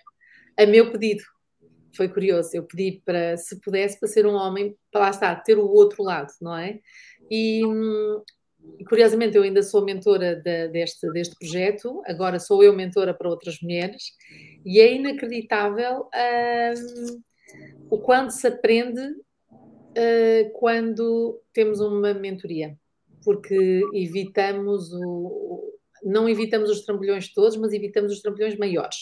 [0.58, 1.22] a meu pedido.
[1.94, 5.58] Foi curioso, eu pedi para, se pudesse, para ser um homem, para lá estar, ter
[5.58, 6.78] o outro lado, não é?
[7.30, 8.22] E, hum,
[8.88, 13.60] curiosamente eu ainda sou mentora de, deste, deste projeto, agora sou eu mentora para outras
[13.60, 14.04] mulheres,
[14.64, 17.22] e é inacreditável uh,
[17.90, 19.02] o quanto se aprende
[19.92, 22.76] uh, quando temos uma mentoria,
[23.24, 25.72] porque evitamos o.
[26.02, 28.96] Não evitamos os trambolhões todos, mas evitamos os trambolhões maiores.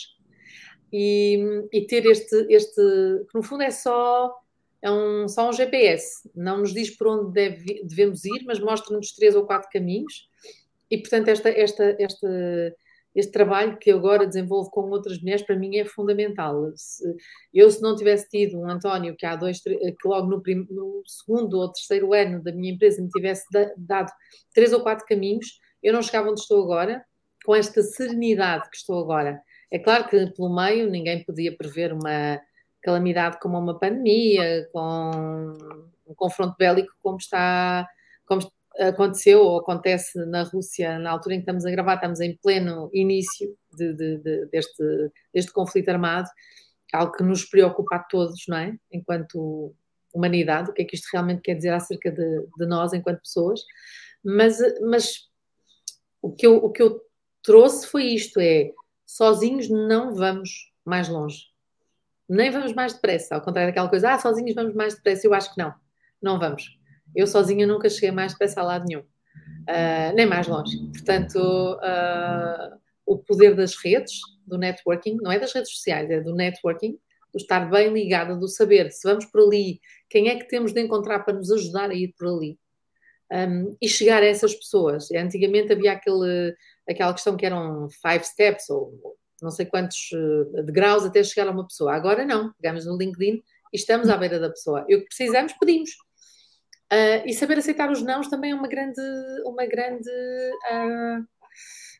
[0.92, 1.38] E,
[1.72, 4.34] e ter este, este, que no fundo é só
[4.82, 9.12] é um, só um GPS, não nos diz por onde deve, devemos ir, mas mostra-nos
[9.12, 10.28] três ou quatro caminhos.
[10.90, 12.74] E, portanto, esta, esta, esta,
[13.14, 16.72] este trabalho que agora desenvolvo com outras mulheres, para mim é fundamental.
[17.52, 21.02] Eu, se não tivesse tido um António que há dois, que logo no, prim, no
[21.04, 24.12] segundo ou terceiro ano da minha empresa me tivesse da, dado
[24.54, 27.04] três ou quatro caminhos, eu não chegava onde estou agora,
[27.44, 29.42] com esta serenidade que estou agora.
[29.70, 32.40] É claro que pelo meio ninguém podia prever uma
[32.82, 35.56] calamidade como uma pandemia, com
[36.06, 37.86] um confronto bélico como está,
[38.26, 38.40] como
[38.78, 42.90] aconteceu ou acontece na Rússia na altura em que estamos a gravar, estamos em pleno
[42.92, 44.82] início de, de, de, deste,
[45.32, 46.28] deste conflito armado,
[46.92, 48.76] algo que nos preocupa a todos, não é?
[48.92, 49.74] Enquanto
[50.12, 53.60] humanidade, o que é que isto realmente quer dizer acerca de, de nós enquanto pessoas,
[54.24, 55.28] mas, mas
[56.20, 57.00] o, que eu, o que eu
[57.42, 58.72] trouxe foi isto, é
[59.06, 61.50] sozinhos não vamos mais longe
[62.30, 65.52] nem vamos mais depressa, ao contrário daquela coisa, ah, sozinhos vamos mais depressa, eu acho
[65.52, 65.74] que não,
[66.22, 66.78] não vamos.
[67.14, 70.76] Eu sozinha nunca cheguei mais depressa a lado nenhum, uh, nem mais longe.
[70.92, 76.34] Portanto, uh, o poder das redes, do networking, não é das redes sociais, é do
[76.34, 76.98] networking,
[77.32, 80.80] do estar bem ligada, do saber se vamos por ali, quem é que temos de
[80.80, 82.58] encontrar para nos ajudar a ir por ali.
[83.32, 85.08] Um, e chegar a essas pessoas.
[85.12, 86.52] Antigamente havia aquele,
[86.88, 88.92] aquela questão que eram five steps, ou
[89.40, 91.94] não sei quantos uh, degraus até chegar a uma pessoa.
[91.94, 93.40] Agora não, pegamos no LinkedIn
[93.72, 94.84] e estamos à beira da pessoa.
[94.88, 95.90] E o que precisamos, pedimos.
[96.92, 99.00] Uh, e saber aceitar os nãos também é uma grande,
[99.44, 101.26] uma grande, uh,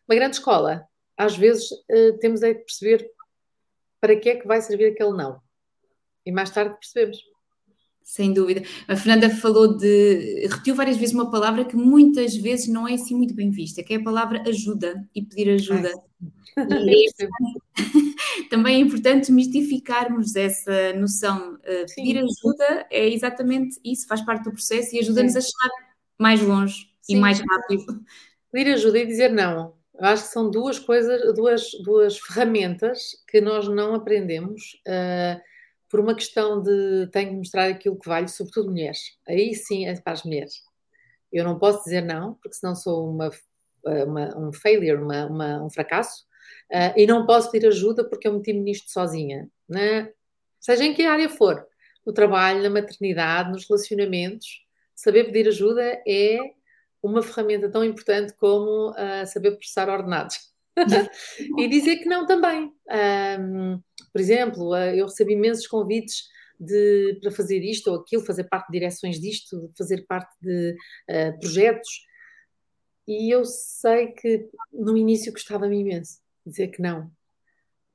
[0.08, 0.86] uma grande escola.
[1.16, 1.68] Às vezes
[2.18, 3.10] temos é que perceber
[4.00, 5.38] para que é que vai servir aquele não.
[6.24, 7.18] E mais tarde percebemos.
[8.10, 8.62] Sem dúvida.
[8.88, 10.44] A Fernanda falou de.
[10.50, 13.94] repetiu várias vezes uma palavra que muitas vezes não é assim muito bem vista, que
[13.94, 15.92] é a palavra ajuda e pedir ajuda.
[16.58, 17.28] E é
[18.50, 21.54] também é importante desmistificarmos essa noção.
[21.54, 25.70] Uh, pedir ajuda é exatamente isso, faz parte do processo e ajuda-nos a chegar
[26.18, 27.14] mais longe Sim.
[27.14, 28.02] e mais rápido.
[28.50, 29.72] Pedir ajuda e dizer não.
[29.94, 34.80] Eu acho que são duas coisas, duas, duas ferramentas que nós não aprendemos.
[34.84, 35.40] Uh,
[35.90, 39.18] por uma questão de tenho que mostrar aquilo que vale, sobretudo mulheres.
[39.28, 40.54] Aí sim é para as mulheres.
[41.32, 43.30] Eu não posso dizer não, porque senão sou uma,
[43.84, 46.24] uma um failure, uma, uma, um fracasso,
[46.72, 49.48] uh, e não posso pedir ajuda porque eu meti-me nisto sozinha.
[49.68, 50.12] Né?
[50.60, 51.66] Seja em que área for,
[52.06, 56.38] no trabalho, na maternidade, nos relacionamentos, saber pedir ajuda é
[57.02, 60.49] uma ferramenta tão importante como uh, saber processar ordenados.
[61.58, 62.72] e dizer que não também.
[63.40, 63.80] Um,
[64.12, 66.24] por exemplo, eh, eu recebi imensos convites
[66.58, 70.76] de, para fazer isto ou aquilo, fazer parte de direções disto, fazer parte de
[71.08, 71.88] uh, projetos.
[73.08, 77.10] E eu sei que no início gostava-me imenso dizer que não.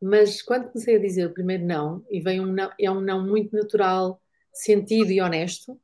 [0.01, 3.25] Mas quando comecei a dizer o primeiro não, e vem um não, é um não
[3.25, 4.21] muito natural,
[4.53, 5.79] sentido e honesto,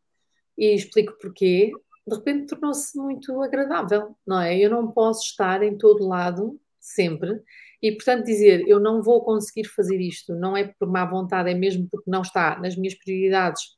[0.58, 1.72] e explico porquê,
[2.06, 4.58] de repente tornou-se muito agradável, não é?
[4.58, 7.40] Eu não posso estar em todo lado, sempre,
[7.82, 11.54] e portanto dizer eu não vou conseguir fazer isto, não é por má vontade, é
[11.54, 13.78] mesmo porque não está nas minhas prioridades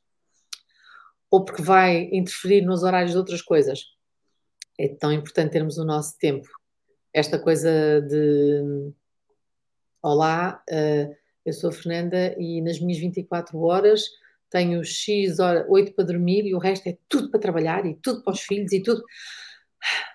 [1.30, 3.80] ou porque vai interferir nos horários de outras coisas.
[4.78, 6.48] É tão importante termos o nosso tempo.
[7.12, 8.92] Esta coisa de
[10.02, 11.14] Olá, uh,
[11.44, 14.02] eu sou a Fernanda e nas minhas 24 horas
[14.50, 18.22] tenho X horas, 8 para dormir e o resto é tudo para trabalhar e tudo
[18.22, 19.02] para os filhos e tudo.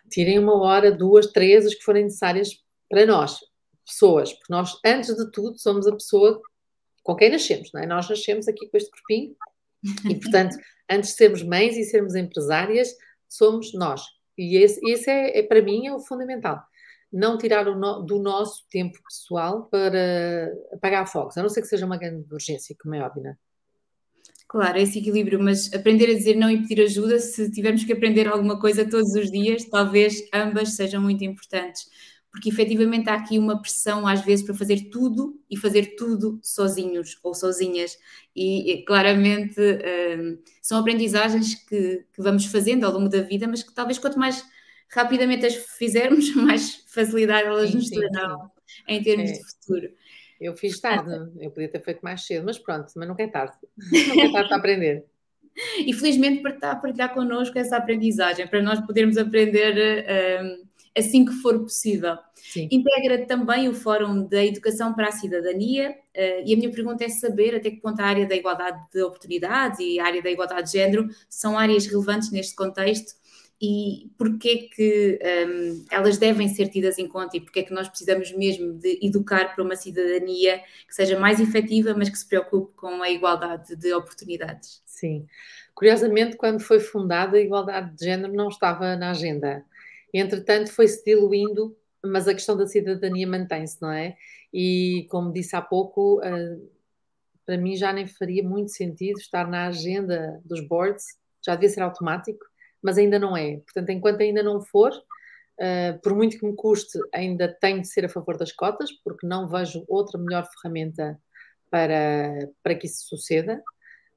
[0.09, 2.49] Tirem uma hora, duas, três, as que forem necessárias
[2.89, 3.37] para nós,
[3.85, 6.41] pessoas, porque nós, antes de tudo, somos a pessoa
[7.03, 7.85] com quem nascemos, não é?
[7.85, 9.35] Nós nascemos aqui com este corpinho
[10.09, 10.57] e, portanto,
[10.89, 12.89] antes de sermos mães e sermos empresárias,
[13.27, 14.01] somos nós.
[14.37, 16.63] E esse, esse é, é para mim, é o fundamental
[17.11, 21.85] não tirar no, do nosso tempo pessoal para apagar fogos, a não ser que seja
[21.85, 23.35] uma grande urgência, como é óbvio, não é?
[24.47, 27.93] Claro, é esse equilíbrio, mas aprender a dizer não e pedir ajuda, se tivermos que
[27.93, 31.87] aprender alguma coisa todos os dias, talvez ambas sejam muito importantes,
[32.39, 37.19] porque efetivamente há aqui uma pressão às vezes para fazer tudo e fazer tudo sozinhos
[37.21, 37.97] ou sozinhas,
[38.33, 43.61] e, e claramente hum, são aprendizagens que, que vamos fazendo ao longo da vida, mas
[43.61, 44.41] que talvez quanto mais
[44.89, 48.49] rapidamente as fizermos, mais facilidade elas sim, nos terão
[48.87, 49.33] em termos é.
[49.33, 49.89] de futuro.
[50.39, 53.57] Eu fiz tarde, eu podia ter feito mais cedo, mas pronto, mas nunca é tarde.
[54.07, 55.05] Nunca é tarde para aprender.
[55.85, 60.05] E felizmente para estar a partilhar connosco essa aprendizagem, para nós podermos aprender
[60.41, 60.68] um,
[60.99, 62.17] assim que for possível.
[62.35, 62.67] Sim.
[62.71, 67.09] Integra também o Fórum da Educação para a Cidadania uh, e a minha pergunta é
[67.09, 70.71] saber até que ponto a área da igualdade de oportunidades e a área da igualdade
[70.71, 73.19] de género são áreas relevantes neste contexto
[73.61, 78.31] e porquê que um, elas devem ser tidas em conta e porquê que nós precisamos
[78.31, 83.01] mesmo de educar para uma cidadania que seja mais efetiva, mas que se preocupe com
[83.03, 84.81] a igualdade de oportunidades.
[84.85, 85.25] Sim.
[85.75, 89.65] Curiosamente, quando foi fundada, a igualdade de género não estava na agenda.
[90.13, 94.15] Entretanto, foi-se diluindo, mas a questão da cidadania mantém-se, não é?
[94.53, 96.71] E, como disse há pouco, uh,
[97.45, 101.05] para mim já nem faria muito sentido estar na agenda dos boards,
[101.45, 102.49] já devia ser automático
[102.81, 103.57] mas ainda não é.
[103.57, 108.05] Portanto, enquanto ainda não for, uh, por muito que me custe, ainda tenho de ser
[108.05, 111.19] a favor das cotas, porque não vejo outra melhor ferramenta
[111.69, 113.61] para, para que isso suceda.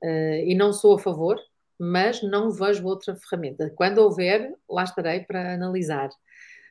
[0.02, 1.38] Uh, e não sou a favor,
[1.84, 3.68] mas não vejo outra ferramenta.
[3.74, 6.10] Quando houver, lá estarei para analisar.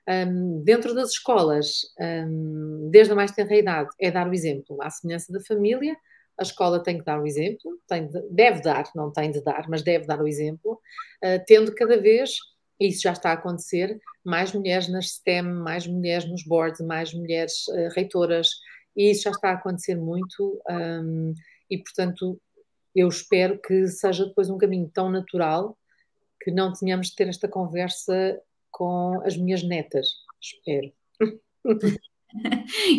[0.08, 4.90] Um, dentro das escolas, um, desde a mais tenra idade, é dar o exemplo, à
[4.90, 5.98] semelhança da família,
[6.40, 9.68] a escola tem que dar o exemplo, tem de, deve dar, não tem de dar,
[9.68, 10.80] mas deve dar o exemplo,
[11.22, 12.38] uh, tendo cada vez,
[12.80, 17.14] e isso já está a acontecer, mais mulheres nas STEM, mais mulheres nos boards, mais
[17.14, 18.48] mulheres uh, reitoras,
[18.96, 21.34] e isso já está a acontecer muito, um,
[21.70, 22.40] e portanto
[22.96, 25.78] eu espero que seja depois um caminho tão natural
[26.42, 30.08] que não tenhamos de ter esta conversa com as minhas netas,
[30.42, 30.92] espero.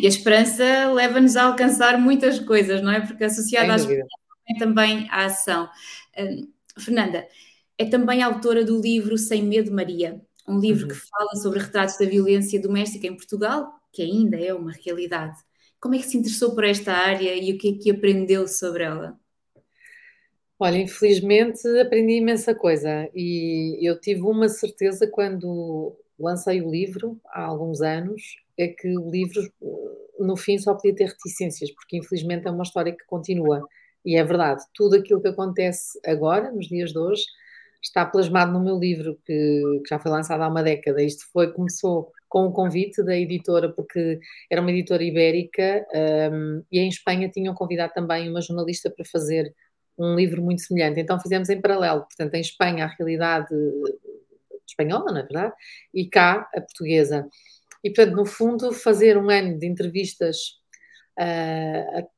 [0.00, 3.00] e a esperança leva-nos a alcançar muitas coisas, não é?
[3.00, 4.08] Porque associada à esperança
[4.48, 5.68] é também a ação.
[6.16, 7.26] Uh, Fernanda,
[7.78, 10.88] é também autora do livro Sem Medo Maria, um livro uhum.
[10.88, 15.38] que fala sobre retratos da violência doméstica em Portugal, que ainda é uma realidade.
[15.80, 18.84] Como é que se interessou por esta área e o que é que aprendeu sobre
[18.84, 19.18] ela?
[20.64, 27.42] Olha, infelizmente aprendi imensa coisa e eu tive uma certeza quando lancei o livro há
[27.42, 28.22] alguns anos
[28.56, 29.42] é que o livro,
[30.20, 33.66] no fim, só podia ter reticências, porque infelizmente é uma história que continua.
[34.04, 37.24] E é verdade, tudo aquilo que acontece agora, nos dias de hoje,
[37.82, 41.02] está plasmado no meu livro, que, que já foi lançado há uma década.
[41.02, 45.84] Isto foi, começou com o convite da editora, porque era uma editora ibérica,
[46.32, 49.52] um, e em Espanha tinham convidado também uma jornalista para fazer
[49.98, 51.00] um livro muito semelhante.
[51.00, 53.54] Então fizemos em paralelo, portanto, em Espanha a realidade
[54.66, 55.54] espanhola, não é verdade?
[55.92, 57.28] E cá a portuguesa.
[57.84, 60.60] E, portanto, no fundo, fazer um ano de entrevistas
[61.18, 62.08] uh,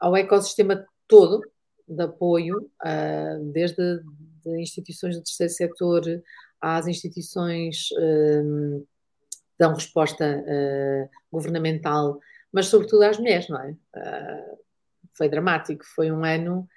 [0.00, 1.40] ao ecossistema todo
[1.86, 4.00] de apoio, uh, desde
[4.44, 6.02] de instituições do terceiro setor
[6.60, 8.86] às instituições que
[9.58, 12.18] dão resposta uh, governamental,
[12.52, 13.76] mas sobretudo às mulheres, não é?
[15.14, 16.68] foi dramático, foi um ano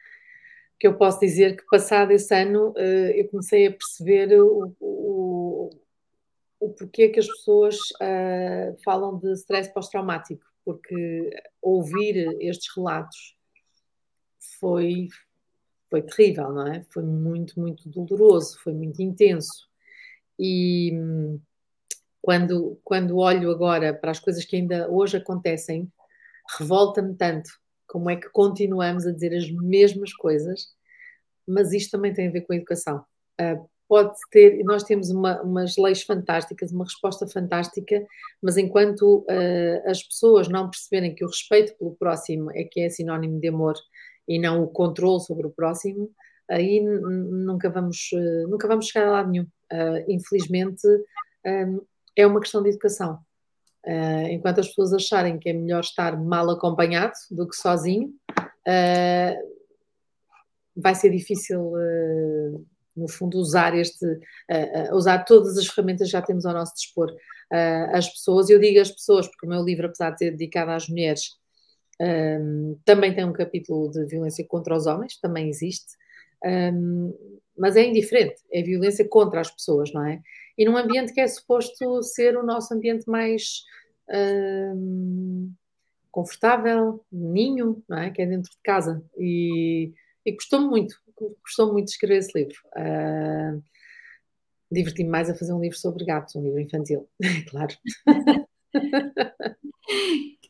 [0.80, 5.70] que eu posso dizer que passado esse ano eu comecei a perceber o, o
[6.66, 11.30] o porquê que as pessoas uh, falam de stress pós-traumático, porque
[11.62, 13.36] ouvir estes relatos
[14.60, 15.08] foi,
[15.90, 16.84] foi terrível, não é?
[16.90, 19.70] Foi muito, muito doloroso, foi muito intenso.
[20.40, 20.92] E
[22.22, 25.92] quando, quando olho agora para as coisas que ainda hoje acontecem,
[26.58, 27.50] revolta-me tanto
[27.88, 30.68] como é que continuamos a dizer as mesmas coisas,
[31.48, 33.04] mas isto também tem a ver com a educação.
[33.40, 38.06] Uh, pode ter, nós temos uma, umas leis fantásticas, uma resposta fantástica,
[38.42, 42.90] mas enquanto uh, as pessoas não perceberem que o respeito pelo próximo é que é
[42.90, 43.76] sinónimo de amor
[44.28, 46.12] e não o controle sobre o próximo,
[46.50, 49.46] aí nunca vamos, uh, nunca vamos chegar a lado nenhum.
[49.72, 50.88] Uh, infelizmente,
[52.16, 53.20] é uma questão de educação.
[54.30, 58.14] Enquanto as pessoas acharem que é melhor estar mal acompanhado do que sozinho,
[60.76, 61.74] vai ser difícil
[62.96, 66.74] no fundo, usar este, uh, uh, usar todas as ferramentas que já temos ao nosso
[66.76, 67.12] dispor.
[67.12, 70.72] Uh, as pessoas, eu digo as pessoas, porque o meu livro, apesar de ser dedicado
[70.72, 71.32] às mulheres,
[72.84, 75.94] também tem um capítulo de violência contra os homens, também existe,
[77.58, 80.22] mas é indiferente, é violência contra as pessoas, não é?
[80.58, 83.64] E num ambiente que é suposto ser o nosso ambiente mais
[84.10, 85.52] um,
[86.12, 88.10] confortável, ninho, não é?
[88.10, 89.04] Que é dentro de casa.
[89.18, 89.94] E,
[90.26, 90.96] e gostou-me muito,
[91.42, 92.56] gostou muito de escrever esse livro.
[92.76, 93.62] Uh,
[94.72, 97.08] Diverti-me mais a fazer um livro sobre gatos, um livro infantil,
[97.50, 97.76] claro.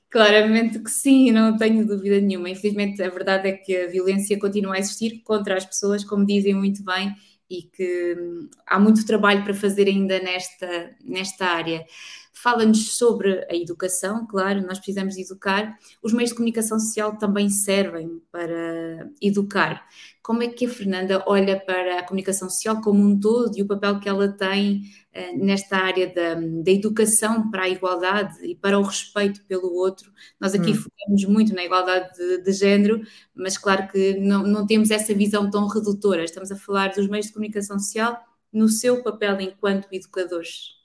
[0.09, 2.49] Claramente que sim, não tenho dúvida nenhuma.
[2.49, 6.53] Infelizmente, a verdade é que a violência continua a existir contra as pessoas, como dizem
[6.53, 7.13] muito bem,
[7.49, 11.85] e que hum, há muito trabalho para fazer ainda nesta, nesta área
[12.35, 15.79] fala-nos sobre a educação, claro, nós precisamos educar.
[16.03, 19.87] Os meios de comunicação social também servem para educar.
[20.21, 23.67] Como é que a Fernanda olha para a comunicação social como um todo e o
[23.67, 24.81] papel que ela tem
[25.15, 30.11] uh, nesta área da, da, educação para a igualdade e para o respeito pelo outro?
[30.39, 30.75] Nós aqui hum.
[30.75, 33.01] focamos muito na igualdade de, de género,
[33.33, 36.23] mas claro que não, não temos essa visão tão redutora.
[36.23, 38.19] Estamos a falar dos meios de comunicação social
[38.51, 40.75] no seu papel enquanto educadores.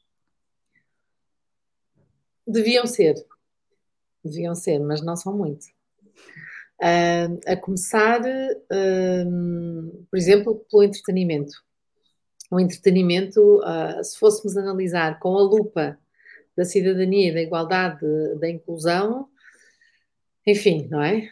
[2.51, 3.15] Deviam ser,
[4.25, 5.67] deviam ser, mas não são muito.
[6.83, 11.53] Uh, a começar, uh, por exemplo, pelo entretenimento.
[12.51, 15.99] O entretenimento, uh, se fôssemos analisar com a lupa
[16.57, 18.05] da cidadania, da igualdade,
[18.41, 19.29] da inclusão,
[20.47, 21.31] enfim, não é?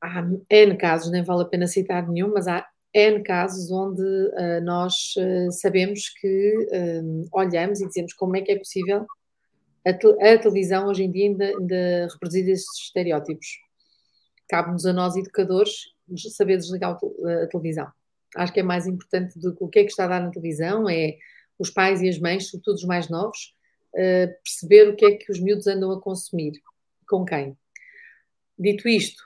[0.00, 4.62] há N casos, nem vale a pena citar nenhum, mas há N casos onde uh,
[4.62, 6.68] nós uh, sabemos que
[7.32, 9.06] olhamos e dizemos como é que é possível
[9.86, 13.46] a, a televisão hoje em dia ainda, ainda reproduz esses estereótipos.
[14.48, 15.72] Cabe-nos a nós, educadores,
[16.34, 16.92] saber desligar
[17.42, 17.86] a televisão.
[18.36, 20.30] Acho que é mais importante do que o que é que está a dar na
[20.30, 21.16] televisão, é
[21.58, 23.54] os pais e as mães, sobretudo os mais novos,
[23.94, 26.52] uh, perceber o que é que os miúdos andam a consumir,
[27.08, 27.56] com quem.
[28.58, 29.22] Dito isto,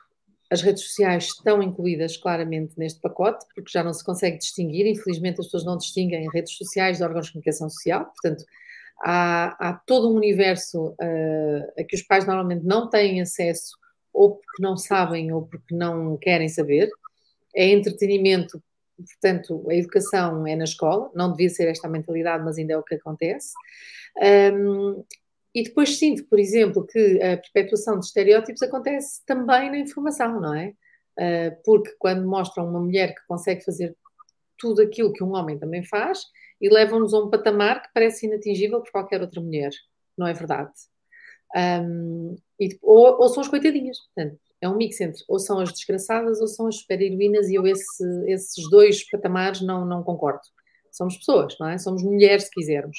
[0.50, 5.40] as redes sociais estão incluídas claramente neste pacote, porque já não se consegue distinguir, infelizmente
[5.40, 8.44] as pessoas não distinguem redes sociais de órgãos de comunicação social, portanto,
[9.00, 13.76] há, há todo um universo uh, a que os pais normalmente não têm acesso,
[14.12, 16.90] ou porque não sabem, ou porque não querem saber.
[17.54, 18.62] É entretenimento,
[18.96, 22.76] portanto, a educação é na escola, não devia ser esta a mentalidade, mas ainda é
[22.76, 23.52] o que acontece.
[24.54, 25.04] Um,
[25.54, 30.54] e depois sinto, por exemplo, que a perpetuação de estereótipos acontece também na informação, não
[30.54, 30.74] é?
[31.18, 33.96] Uh, porque quando mostram uma mulher que consegue fazer
[34.56, 36.20] tudo aquilo que um homem também faz,
[36.60, 39.70] e levam-nos a um patamar que parece inatingível por qualquer outra mulher.
[40.16, 40.72] Não é verdade?
[41.56, 43.98] Um, e, ou, ou, são as coitadinhas.
[44.14, 47.66] Portanto, é um mix entre ou são as desgraçadas ou são as super-heroínas e eu
[47.66, 50.40] esse, esses dois patamares não, não concordo.
[50.92, 51.78] Somos pessoas, não é?
[51.78, 52.98] Somos mulheres, se quisermos.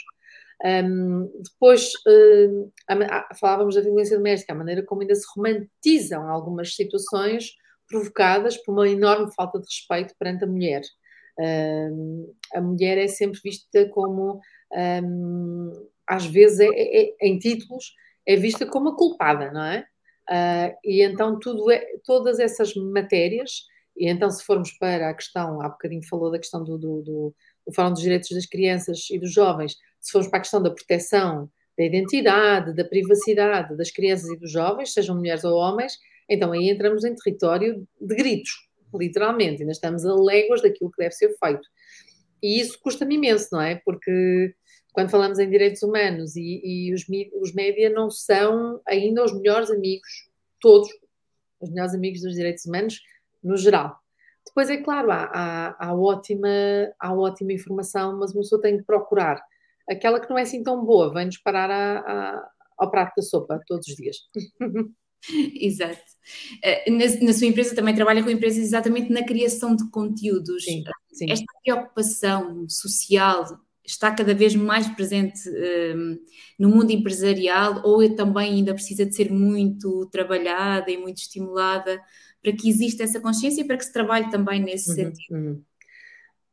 [0.64, 2.94] Um, depois, uh, a,
[3.32, 7.52] a, falávamos da violência doméstica, a maneira como ainda se romantizam algumas situações
[7.88, 10.82] provocadas por uma enorme falta de respeito perante a mulher.
[12.54, 14.40] A mulher é sempre vista como,
[16.08, 17.94] às vezes, é, é, é, em títulos,
[18.26, 19.86] é vista como a culpada, não é?
[20.30, 23.66] Uh, e então tudo é, todas essas matérias,
[23.98, 27.36] e então se formos para a questão, há bocadinho falou da questão do, do, do,
[27.66, 30.70] do Fórum dos Direitos das Crianças e dos Jovens, se formos para a questão da
[30.70, 35.98] proteção da identidade, da privacidade das crianças e dos jovens, sejam mulheres ou homens,
[36.30, 38.52] então aí entramos em território de gritos,
[38.94, 41.68] literalmente, ainda estamos a léguas daquilo que deve ser feito.
[42.42, 43.76] E isso custa-me imenso, não é?
[43.86, 44.56] Porque
[44.94, 47.06] quando falamos em direitos humanos e, e os,
[47.40, 50.10] os média não são ainda os melhores amigos,
[50.60, 50.90] todos,
[51.60, 53.00] os melhores amigos dos direitos humanos,
[53.44, 53.98] no geral.
[54.46, 56.50] Depois, é claro, há, há, há, ótima,
[57.00, 59.42] há ótima informação, mas uma pessoa tem que procurar.
[59.90, 63.62] Aquela que não é assim tão boa, vem-nos parar a, a, ao prato da sopa
[63.68, 64.18] todos os dias.
[65.56, 66.02] Exato.
[66.64, 70.64] Eh, na, na, sua empresa também trabalha com empresas exatamente na criação de conteúdos.
[70.64, 71.32] Sim, sim.
[71.32, 73.46] Esta preocupação social
[73.86, 76.18] está cada vez mais presente um,
[76.60, 82.00] no mundo empresarial ou também ainda precisa de ser muito trabalhada e muito estimulada
[82.42, 85.36] para que exista essa consciência e para que se trabalhe também nesse uhum, sentido?
[85.36, 85.64] Uhum.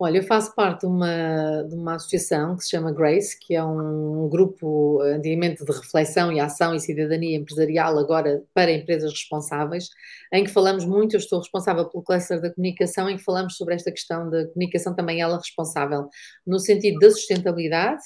[0.01, 3.65] Olha, eu faço parte de uma, de uma associação que se chama Grace, que é
[3.65, 9.89] um grupo antigamente de reflexão e ação e cidadania empresarial, agora para empresas responsáveis,
[10.33, 13.75] em que falamos muito, eu estou responsável pelo cluster da comunicação, em que falamos sobre
[13.75, 16.09] esta questão da comunicação também ela responsável,
[16.47, 18.03] no sentido da sustentabilidade,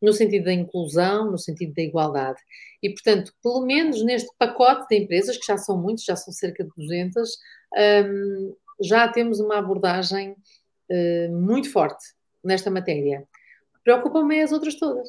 [0.00, 2.40] no sentido da inclusão, no sentido da igualdade.
[2.80, 6.62] E, portanto, pelo menos neste pacote de empresas, que já são muitos, já são cerca
[6.62, 7.30] de 200,
[8.06, 10.36] um, já temos uma abordagem
[10.90, 12.04] uh, muito forte
[12.42, 13.26] nesta matéria.
[13.84, 15.08] Preocupam-me as outras todas.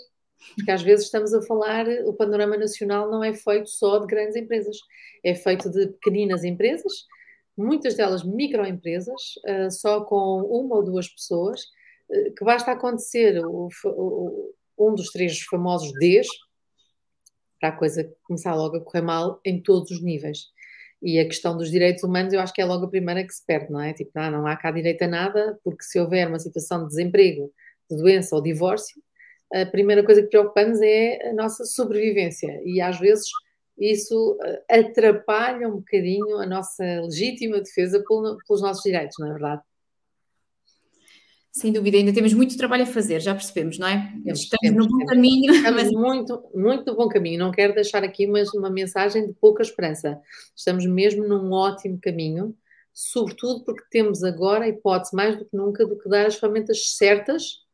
[0.55, 4.36] Porque às vezes estamos a falar, o panorama nacional não é feito só de grandes
[4.36, 4.78] empresas,
[5.23, 7.05] é feito de pequeninas empresas,
[7.57, 11.61] muitas delas microempresas, uh, só com uma ou duas pessoas,
[12.09, 16.28] uh, que basta acontecer o, o, um dos três famosos Ds
[17.59, 20.51] para a coisa começar logo a correr mal em todos os níveis.
[21.01, 23.45] E a questão dos direitos humanos, eu acho que é logo a primeira que se
[23.45, 23.93] perde, não é?
[23.93, 27.51] Tipo, ah, não há cá direito a nada, porque se houver uma situação de desemprego,
[27.89, 29.01] de doença ou divórcio,
[29.53, 32.61] a primeira coisa que preocupamos é a nossa sobrevivência.
[32.65, 33.25] E às vezes
[33.77, 39.61] isso eh, atrapalha um bocadinho a nossa legítima defesa pelos nossos direitos, não é verdade?
[41.58, 44.14] Sem dúvida, ainda temos muito trabalho a fazer, já percebemos, não é?
[44.24, 45.12] Temos, Estamos temos, no bom temos.
[45.12, 45.49] caminho.
[45.55, 45.91] Estamos mas...
[45.91, 47.39] muito, muito no bom caminho.
[47.39, 50.22] Não quero deixar aqui mas uma mensagem de pouca esperança.
[50.55, 52.55] Estamos mesmo num ótimo caminho,
[52.93, 56.95] sobretudo porque temos agora a hipótese, mais do que nunca, de que dar as ferramentas
[56.95, 57.66] certas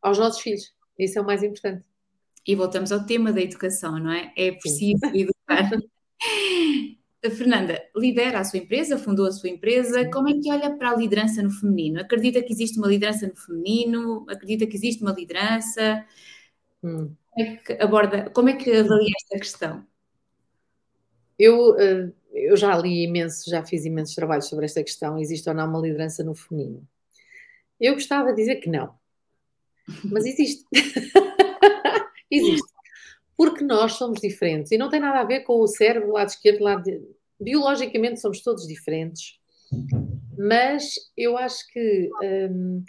[0.00, 0.72] aos nossos filhos.
[0.96, 1.84] Isso é o mais importante.
[2.46, 4.32] E voltamos ao tema da educação, não é?
[4.36, 5.26] É preciso Sim.
[5.50, 5.70] educar.
[7.24, 10.10] A Fernanda lidera a sua empresa, fundou a sua empresa.
[10.10, 12.00] Como é que olha para a liderança no feminino?
[12.00, 14.26] Acredita que existe uma liderança no feminino?
[14.28, 16.04] Acredita que existe uma liderança?
[16.82, 17.14] Hum.
[17.30, 19.86] Como é que aborda, como é que avalia esta questão?
[21.38, 25.54] Eu, eh, eu já li imenso, já fiz imensos trabalhos sobre esta questão, existe ou
[25.54, 26.86] não uma liderança no feminino.
[27.80, 28.94] Eu gostava de dizer que não,
[30.04, 30.64] mas existe.
[32.30, 32.74] existe
[33.36, 36.62] porque nós somos diferentes e não tem nada a ver com o cérebro, lado esquerdo,
[36.62, 36.84] lado.
[37.40, 39.38] Biologicamente somos todos diferentes,
[40.36, 42.10] mas eu acho que
[42.50, 42.84] hum,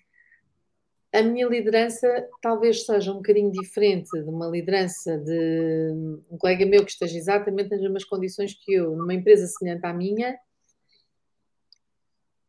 [1.14, 2.08] a minha liderança
[2.42, 7.70] talvez seja um bocadinho diferente de uma liderança de um colega meu que esteja exatamente
[7.70, 10.38] nas mesmas condições que eu, numa empresa semelhante à minha.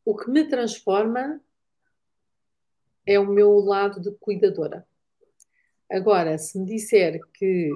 [0.05, 1.41] O que me transforma
[3.07, 4.87] é o meu lado de cuidadora.
[5.89, 7.71] Agora, se me disser que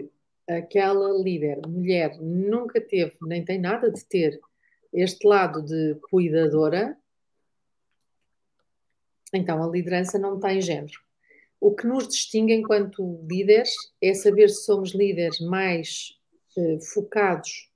[0.59, 4.41] aquela líder, mulher, nunca teve, nem tem nada de ter,
[4.93, 6.97] este lado de cuidadora,
[9.33, 10.99] então a liderança não tem género.
[11.61, 13.71] O que nos distingue enquanto líderes
[14.01, 16.19] é saber se somos líderes mais
[16.57, 17.71] eh, focados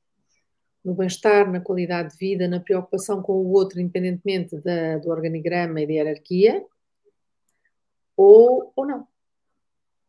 [0.85, 5.81] no bem-estar, na qualidade de vida, na preocupação com o outro, independentemente da, do organigrama
[5.81, 6.65] e da hierarquia,
[8.17, 9.07] ou, ou não.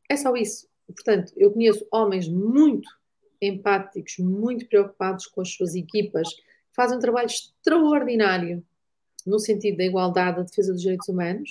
[0.10, 0.68] É só isso.
[0.88, 2.90] Portanto, eu conheço homens muito
[3.42, 6.28] empáticos, muito preocupados com as suas equipas,
[6.72, 8.64] fazem um trabalho extraordinário
[9.26, 11.50] no sentido da igualdade, da defesa dos direitos humanos,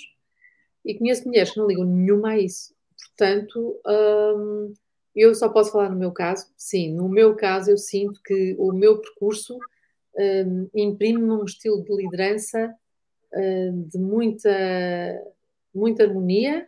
[0.83, 2.73] e conheço mulheres que não ligam nenhuma a isso.
[2.97, 4.73] Portanto, hum,
[5.15, 6.47] eu só posso falar no meu caso.
[6.55, 9.57] Sim, no meu caso, eu sinto que o meu percurso
[10.17, 12.73] hum, imprime-me um estilo de liderança
[13.33, 14.49] hum, de muita,
[15.73, 16.67] muita harmonia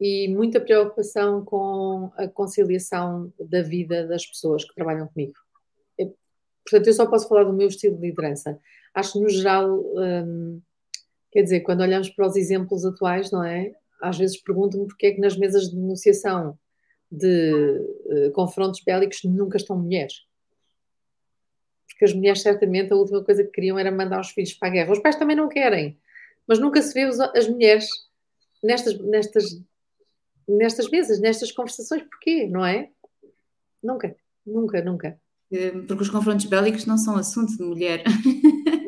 [0.00, 5.34] e muita preocupação com a conciliação da vida das pessoas que trabalham comigo.
[6.68, 8.58] Portanto, eu só posso falar do meu estilo de liderança.
[8.92, 10.60] Acho no geral, hum,
[11.30, 13.72] quer dizer, quando olhamos para os exemplos atuais, não é?
[14.02, 16.58] Às vezes pergunto-me porque é que nas mesas de negociação
[17.10, 20.26] de uh, confrontos bélicos nunca estão mulheres.
[21.88, 24.72] Porque as mulheres, certamente, a última coisa que queriam era mandar os filhos para a
[24.72, 24.92] guerra.
[24.92, 25.96] Os pais também não querem,
[26.48, 27.88] mas nunca se vê as mulheres
[28.62, 29.62] nestas, nestas
[30.48, 32.88] nestas mesas, nestas conversações, porquê, não é?
[33.82, 35.20] Nunca, nunca, nunca.
[35.52, 38.02] Eh, porque os confrontos bélicos não são assunto de mulher.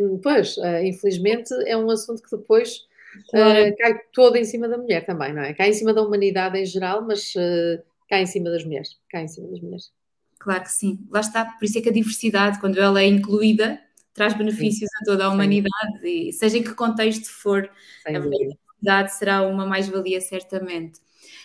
[0.01, 2.87] Hum, pois, uh, infelizmente é um assunto que depois
[3.35, 5.55] uh, cai todo em cima da mulher também, não é?
[5.55, 8.97] Cai em cima da humanidade em geral, mas uh, cai em cima das mulheres.
[9.11, 9.93] Cai em cima das mulheres.
[10.39, 10.99] Claro que sim.
[11.11, 13.81] Lá está, por isso é que a diversidade, quando ela é incluída,
[14.15, 14.97] traz benefícios sim.
[15.03, 16.29] a toda a humanidade, sim.
[16.29, 17.69] e seja em que contexto for,
[18.05, 21.01] Sem a diversidade será uma mais-valia certamente.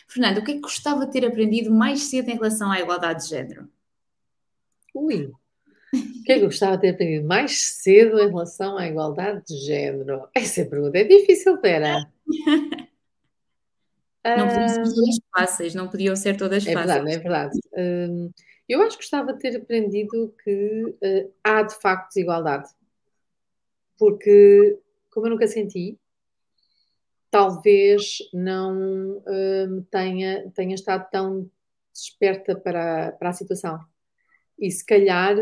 [0.07, 3.23] Fernando, o que é que gostava de ter aprendido mais cedo em relação à igualdade
[3.23, 3.69] de género?
[4.93, 5.31] Ui,
[5.93, 9.45] o que é que eu gostava de ter aprendido mais cedo em relação à igualdade
[9.47, 10.27] de género?
[10.33, 12.09] Essa pergunta é difícil, Pera.
[14.25, 17.03] Não podiam ser todas fáceis, não podiam ser todas é fáceis.
[17.03, 17.59] Verdade, é verdade,
[18.69, 22.69] Eu acho que gostava de ter aprendido que uh, há de facto desigualdade.
[23.97, 24.79] Porque,
[25.11, 25.99] como eu nunca senti,
[27.34, 31.49] talvez não uh, tenha, tenha estado tão
[31.91, 33.84] desperta para, para a situação.
[34.59, 35.36] E se calhar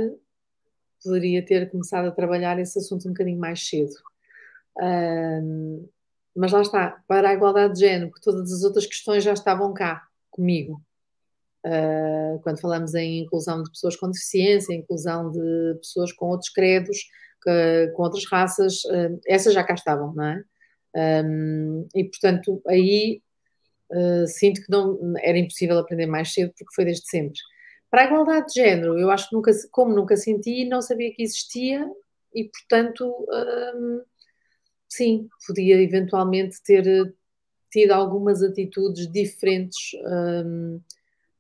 [1.04, 3.92] poderia ter começado a trabalhar esse assunto um bocadinho mais cedo.
[6.34, 9.74] Mas lá está, para a igualdade de género, porque todas as outras questões já estavam
[9.74, 10.82] cá comigo.
[11.66, 16.98] Uh, quando falamos em inclusão de pessoas com deficiência, inclusão de pessoas com outros credos,
[17.44, 20.44] que, com outras raças, uh, essas já cá estavam, não é?
[20.96, 23.22] Um, e portanto, aí
[23.92, 27.40] uh, sinto que não era impossível aprender mais cedo porque foi desde sempre.
[27.90, 31.24] Para a igualdade de género, eu acho que nunca, como nunca senti, não sabia que
[31.24, 31.90] existia
[32.34, 33.28] e portanto,
[33.76, 34.02] um,
[34.88, 36.86] sim, podia eventualmente ter
[37.70, 39.92] tido algumas atitudes diferentes
[40.46, 40.82] um,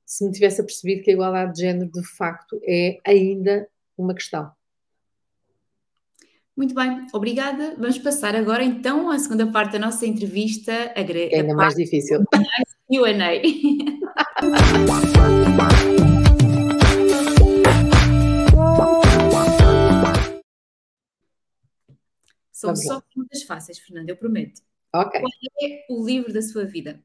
[0.06, 4.52] se me tivesse apercebido que a igualdade de género de facto é ainda uma questão.
[6.62, 7.74] Muito bem, obrigada.
[7.76, 10.72] Vamos passar agora então à segunda parte da nossa entrevista.
[10.72, 12.24] A, é ainda mais difícil.
[12.88, 13.42] Q&A.
[22.54, 24.62] São só perguntas fáceis, Fernanda, eu prometo.
[24.94, 25.20] Ok.
[25.20, 25.32] Qual
[25.64, 27.02] é o livro da sua vida?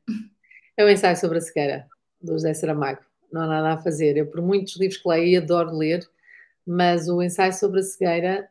[0.76, 1.88] É o ensaio sobre a cegueira,
[2.20, 3.00] do José Saramago.
[3.32, 4.18] Não há nada a fazer.
[4.18, 6.06] Eu, por muitos livros que leio, adoro ler,
[6.66, 8.50] mas o ensaio sobre a cegueira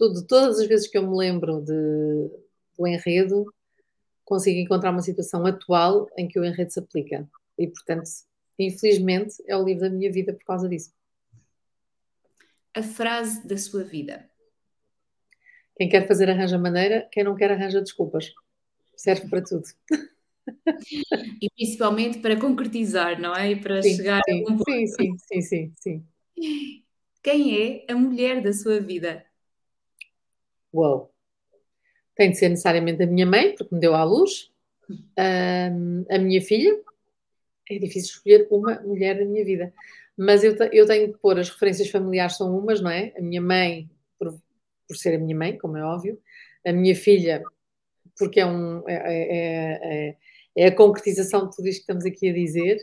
[0.00, 1.72] tudo, todas as vezes que eu me lembro de,
[2.78, 3.44] do enredo,
[4.24, 7.28] consigo encontrar uma situação atual em que o enredo se aplica.
[7.58, 8.08] E, portanto,
[8.58, 10.90] infelizmente, é o livro da minha vida por causa disso.
[12.72, 14.26] A frase da sua vida.
[15.76, 18.32] Quem quer fazer arranja maneira, quem não quer arranja desculpas.
[18.96, 19.64] Serve para tudo.
[21.42, 23.50] E principalmente para concretizar, não é?
[23.50, 24.64] E para sim, chegar sim, a um ponto.
[24.70, 26.84] Sim, sim, sim, sim, sim.
[27.22, 29.29] Quem é a mulher da sua vida?
[30.72, 31.12] Uou!
[32.14, 34.50] Tem de ser necessariamente a minha mãe, porque me deu à luz,
[34.90, 36.78] um, a minha filha.
[37.68, 39.72] É difícil escolher uma mulher na minha vida.
[40.16, 43.12] Mas eu, eu tenho de pôr as referências familiares, são umas, não é?
[43.16, 44.38] A minha mãe, por,
[44.86, 46.20] por ser a minha mãe, como é óbvio.
[46.66, 47.42] A minha filha,
[48.18, 50.16] porque é, um, é, é, é,
[50.56, 52.76] é a concretização de tudo isto que estamos aqui a dizer.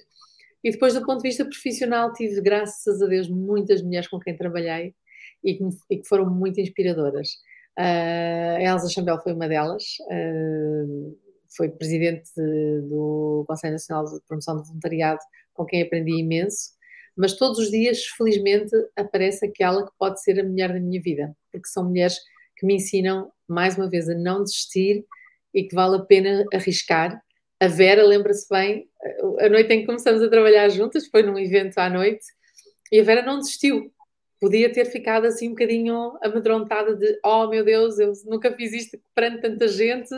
[0.64, 4.36] E depois, do ponto de vista profissional, tive, graças a Deus, muitas mulheres com quem
[4.36, 4.96] trabalhei
[5.44, 7.38] e que, e que foram muito inspiradoras.
[7.78, 11.18] Uh, Elsa Chambel foi uma delas, uh,
[11.56, 15.20] foi presidente do Conselho Nacional de Promoção do Voluntariado,
[15.54, 16.72] com quem aprendi imenso,
[17.16, 21.36] mas todos os dias, felizmente, aparece aquela que pode ser a mulher da minha vida,
[21.52, 22.18] porque são mulheres
[22.56, 25.06] que me ensinam, mais uma vez, a não desistir
[25.54, 27.22] e que vale a pena arriscar.
[27.60, 28.88] A Vera, lembra-se bem,
[29.40, 32.26] a noite em que começamos a trabalhar juntas, foi num evento à noite,
[32.92, 33.92] e a Vera não desistiu
[34.40, 39.00] podia ter ficado assim um bocadinho amedrontada de oh meu Deus, eu nunca fiz isto
[39.14, 40.10] perante tanta gente,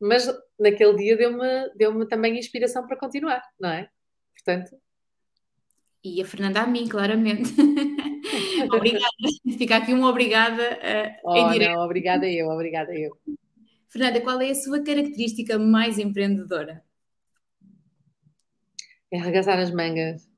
[0.00, 0.26] mas
[0.58, 3.88] naquele dia deu-me deu também inspiração para continuar, não é?
[4.32, 4.76] Portanto.
[6.02, 7.50] E a Fernanda a mim, claramente.
[8.70, 9.06] obrigada.
[9.56, 11.76] Fica aqui uma obrigada uh, oh, em direto.
[11.76, 13.16] Não, obrigada eu, obrigada eu.
[13.88, 16.84] Fernanda, qual é a sua característica mais empreendedora?
[19.10, 20.28] É arregaçar as mangas.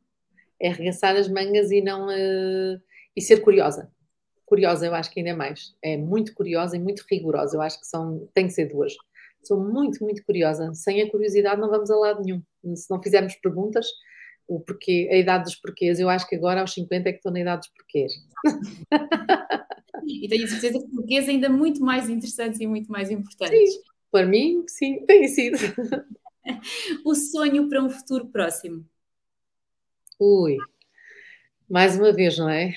[0.60, 2.06] É arregaçar as mangas e não.
[2.06, 2.80] Uh
[3.16, 3.90] e ser curiosa.
[4.44, 5.74] Curiosa, eu acho que ainda é mais.
[5.82, 7.56] É muito curiosa e muito rigorosa.
[7.56, 8.94] Eu acho que são, tem que ser duas.
[9.42, 10.72] Sou muito, muito curiosa.
[10.74, 12.42] Sem a curiosidade não vamos a lado nenhum.
[12.76, 13.86] Se não fizermos perguntas,
[14.46, 17.32] o porquê, a idade dos porquês, eu acho que agora aos 50 é que estou
[17.32, 18.12] na idade dos porquês.
[20.06, 23.74] e tenho certeza que porquês ainda muito mais interessantes e muito mais importantes.
[23.74, 25.56] Sim, para mim, sim, tem sido.
[27.04, 28.84] o sonho para um futuro próximo.
[30.18, 30.56] Ui,
[31.68, 32.74] mais uma vez, não é?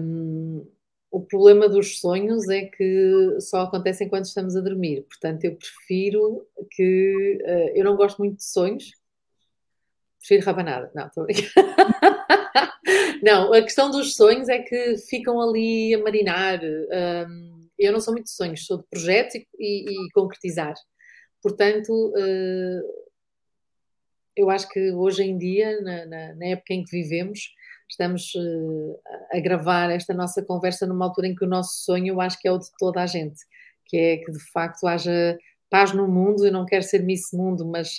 [0.00, 0.66] Um,
[1.10, 5.02] o problema dos sonhos é que só acontecem quando estamos a dormir.
[5.02, 7.38] Portanto, eu prefiro que.
[7.42, 8.92] Uh, eu não gosto muito de sonhos.
[10.20, 10.90] Prefiro rabanada.
[10.94, 11.26] Não, estou
[13.22, 16.60] Não, a questão dos sonhos é que ficam ali a marinar.
[16.62, 20.74] Um, eu não sou muito de sonhos, sou de projetos e, e, e concretizar.
[21.42, 23.10] Portanto, uh,
[24.36, 27.50] eu acho que hoje em dia, na, na, na época em que vivemos,
[27.90, 29.00] estamos uh,
[29.32, 32.48] a gravar esta nossa conversa numa altura em que o nosso sonho, eu acho que
[32.48, 33.40] é o de toda a gente,
[33.86, 35.38] que é que de facto haja
[35.68, 36.46] paz no mundo.
[36.46, 37.98] Eu não quero ser Miss Mundo, mas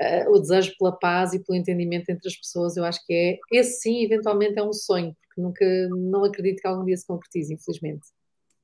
[0.00, 3.38] uh, o desejo pela paz e pelo entendimento entre as pessoas, eu acho que é
[3.52, 7.52] esse sim, eventualmente é um sonho, porque nunca não acredito que algum dia se concretize,
[7.52, 8.06] infelizmente.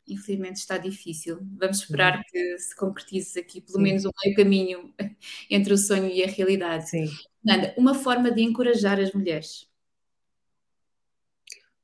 [0.07, 1.39] infelizmente está difícil.
[1.59, 3.83] Vamos esperar que se concretize aqui pelo Sim.
[3.83, 4.95] menos um meio caminho
[5.51, 6.91] entre o sonho e a realidade.
[6.91, 7.07] Sim.
[7.45, 9.68] Nanda, uma forma de encorajar as mulheres.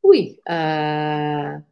[0.04, 1.64] Ui, uh,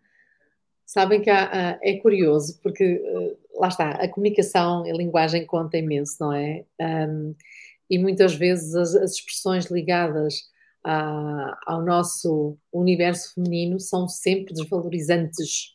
[0.87, 5.77] sabem que há, uh, é curioso, porque uh, lá está, a comunicação, a linguagem conta
[5.77, 6.65] imenso, não é?
[6.81, 7.35] Um,
[7.91, 10.51] e muitas vezes as, as expressões ligadas
[10.83, 15.75] a, ao nosso universo feminino são sempre desvalorizantes.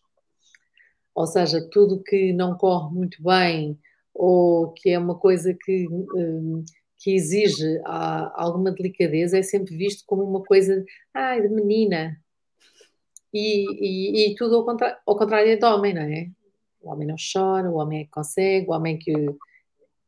[1.14, 3.80] Ou seja, tudo que não corre muito bem
[4.16, 6.66] ou que é uma coisa que, um,
[6.97, 10.84] que exige a, alguma delicadeza é sempre visto como uma coisa
[11.14, 12.18] ai, de menina,
[13.34, 16.30] e, e, e tudo ao contrário, ao contrário é do homem, não é?
[16.82, 19.13] O homem não chora, o homem é que consegue, o homem é que,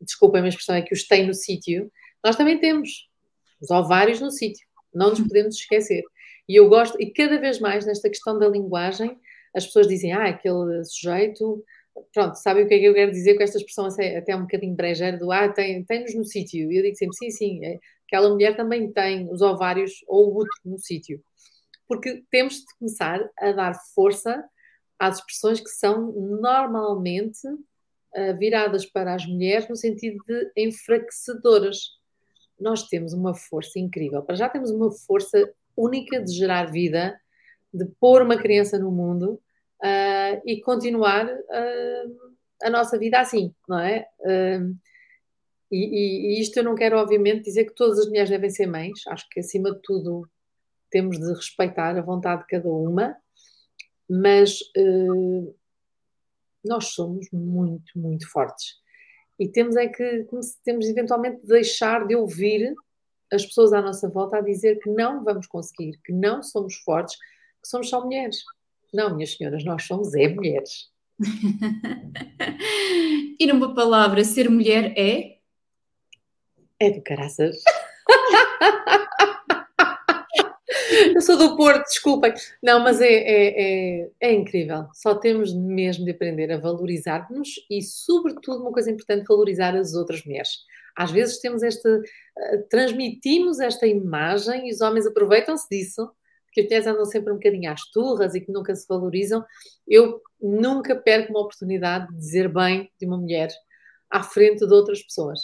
[0.01, 1.91] desculpem a minha expressão, é que os tem no sítio.
[2.23, 3.09] Nós também temos
[3.61, 6.03] os ovários no sítio, não nos podemos esquecer.
[6.47, 9.17] E eu gosto, e cada vez mais nesta questão da linguagem,
[9.53, 11.63] as pessoas dizem, ah, aquele sujeito,
[12.13, 14.75] pronto, sabem o que é que eu quero dizer com esta expressão até um bocadinho
[14.75, 16.71] brejeira do, ah, tem, tem-nos no sítio.
[16.71, 20.37] E eu digo sempre, sim, sim, é, aquela mulher também tem os ovários ou o
[20.37, 21.21] útero no sítio
[21.89, 24.47] porque temos de começar a dar força
[24.99, 31.97] às expressões que são normalmente uh, viradas para as mulheres no sentido de enfraquecedoras.
[32.59, 34.21] Nós temos uma força incrível.
[34.21, 37.19] Para já temos uma força única de gerar vida,
[37.73, 39.41] de pôr uma criança no mundo
[39.81, 44.05] uh, e continuar uh, a nossa vida assim, não é?
[45.71, 49.05] E, e, isto eu não quero, obviamente, dizer que todas as mulheres devem ser mães.
[49.07, 50.27] Acho que, acima de tudo,
[50.89, 53.15] temos de respeitar a vontade de cada uma,
[54.09, 55.55] mas uh,
[56.65, 58.79] nós somos muito, muito fortes.
[59.39, 60.27] E temos é que
[60.63, 62.75] temos eventualmente de deixar de ouvir
[63.31, 67.15] as pessoas à nossa volta a dizer que não vamos conseguir, que não somos fortes,
[67.61, 68.43] que somos só mulheres.
[68.93, 70.89] Não, minhas senhoras, nós somos é mulheres.
[73.39, 75.37] e numa palavra, ser mulher é?
[76.79, 77.57] É do caraças.
[81.15, 82.33] Eu sou do Porto, desculpem.
[82.61, 84.87] Não, mas é, é, é, é, incrível.
[84.93, 90.23] Só temos mesmo de aprender a valorizar-nos e, sobretudo, uma coisa importante, valorizar as outras
[90.25, 90.49] mulheres.
[90.95, 91.89] Às vezes temos esta.
[91.89, 96.09] Uh, transmitimos esta imagem e os homens aproveitam-se disso,
[96.45, 99.45] porque as mulheres andam sempre um bocadinho às turras e que nunca se valorizam.
[99.87, 103.49] Eu nunca perco uma oportunidade de dizer bem de uma mulher
[104.09, 105.39] à frente de outras pessoas,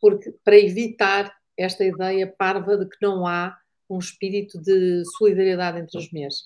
[0.00, 3.56] porque para evitar esta ideia parva de que não há
[3.90, 6.36] um espírito de solidariedade entre as mulheres.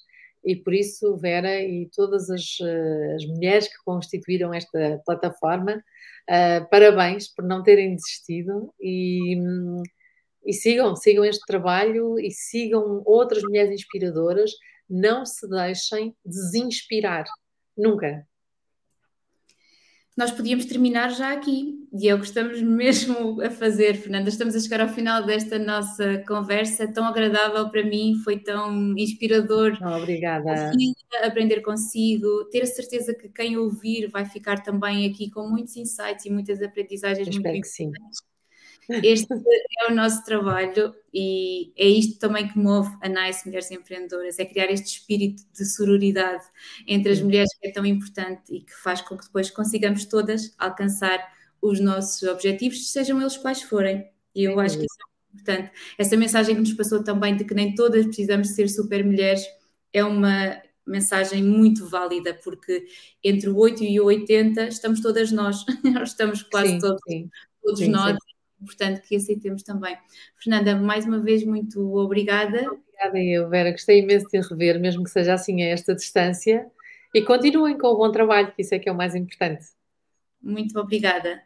[0.45, 6.69] E por isso, Vera e todas as, eh, as mulheres que constituíram esta plataforma, uh,
[6.71, 9.37] parabéns por não terem desistido e,
[10.45, 14.51] e sigam, sigam este trabalho e sigam outras mulheres inspiradoras.
[14.89, 17.25] Não se deixem desinspirar,
[17.77, 18.27] nunca
[20.17, 21.75] nós podíamos terminar já aqui.
[21.93, 24.29] E é o que estamos mesmo a fazer, Fernanda.
[24.29, 29.79] Estamos a chegar ao final desta nossa conversa tão agradável para mim, foi tão inspirador.
[29.83, 30.73] Oh, obrigada.
[31.23, 36.25] Aprender consigo, ter a certeza que quem ouvir vai ficar também aqui com muitos insights
[36.27, 37.71] e muitas aprendizagens Eu muito importantes.
[37.71, 38.34] Sim.
[39.03, 39.33] Este
[39.81, 44.45] é o nosso trabalho e é isto também que move a NICE Mulheres Empreendedoras, é
[44.45, 46.45] criar este espírito de sororidade
[46.87, 50.55] entre as mulheres que é tão importante e que faz com que depois consigamos todas
[50.59, 51.19] alcançar
[51.61, 54.07] os nossos objetivos, sejam eles quais forem.
[54.35, 55.71] E eu acho que isso é importante.
[55.97, 59.43] Essa mensagem que nos passou também de que nem todas precisamos ser super mulheres
[59.93, 62.87] é uma mensagem muito válida, porque
[63.23, 65.65] entre o 8 e o 80 estamos todas nós,
[66.03, 67.31] estamos quase sim, todos, sim.
[67.63, 68.19] todos sim, nós,
[68.65, 69.97] importante que aceitemos também.
[70.43, 72.59] Fernanda, mais uma vez, muito obrigada.
[72.59, 73.71] Obrigada eu, Vera.
[73.71, 76.67] Gostei imenso de rever, mesmo que seja assim a esta distância.
[77.15, 79.65] E continuem com o bom trabalho, que isso é que é o mais importante.
[80.43, 81.41] Muito obrigada.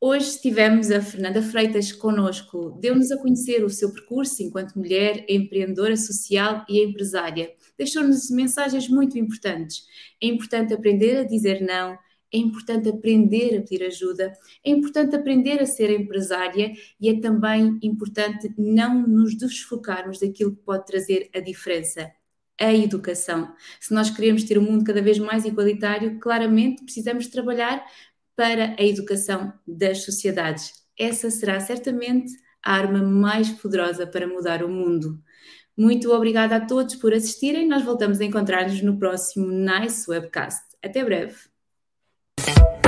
[0.00, 2.78] Hoje tivemos a Fernanda Freitas conosco.
[2.80, 7.52] Deu-nos a conhecer o seu percurso enquanto mulher, empreendedora social e empresária.
[7.76, 9.86] Deixou-nos mensagens muito importantes.
[10.22, 11.98] É importante aprender a dizer não,
[12.32, 14.32] é importante aprender a pedir ajuda,
[14.64, 20.62] é importante aprender a ser empresária e é também importante não nos desfocarmos daquilo que
[20.62, 22.10] pode trazer a diferença.
[22.60, 23.54] A educação.
[23.78, 27.84] Se nós queremos ter um mundo cada vez mais igualitário, claramente precisamos trabalhar
[28.34, 30.72] para a educação das sociedades.
[30.98, 32.32] Essa será certamente
[32.64, 35.22] a arma mais poderosa para mudar o mundo.
[35.76, 37.68] Muito obrigada a todos por assistirem.
[37.68, 40.64] Nós voltamos a encontrar-nos no próximo Nice Webcast.
[40.82, 41.47] Até breve.
[42.38, 42.87] Thank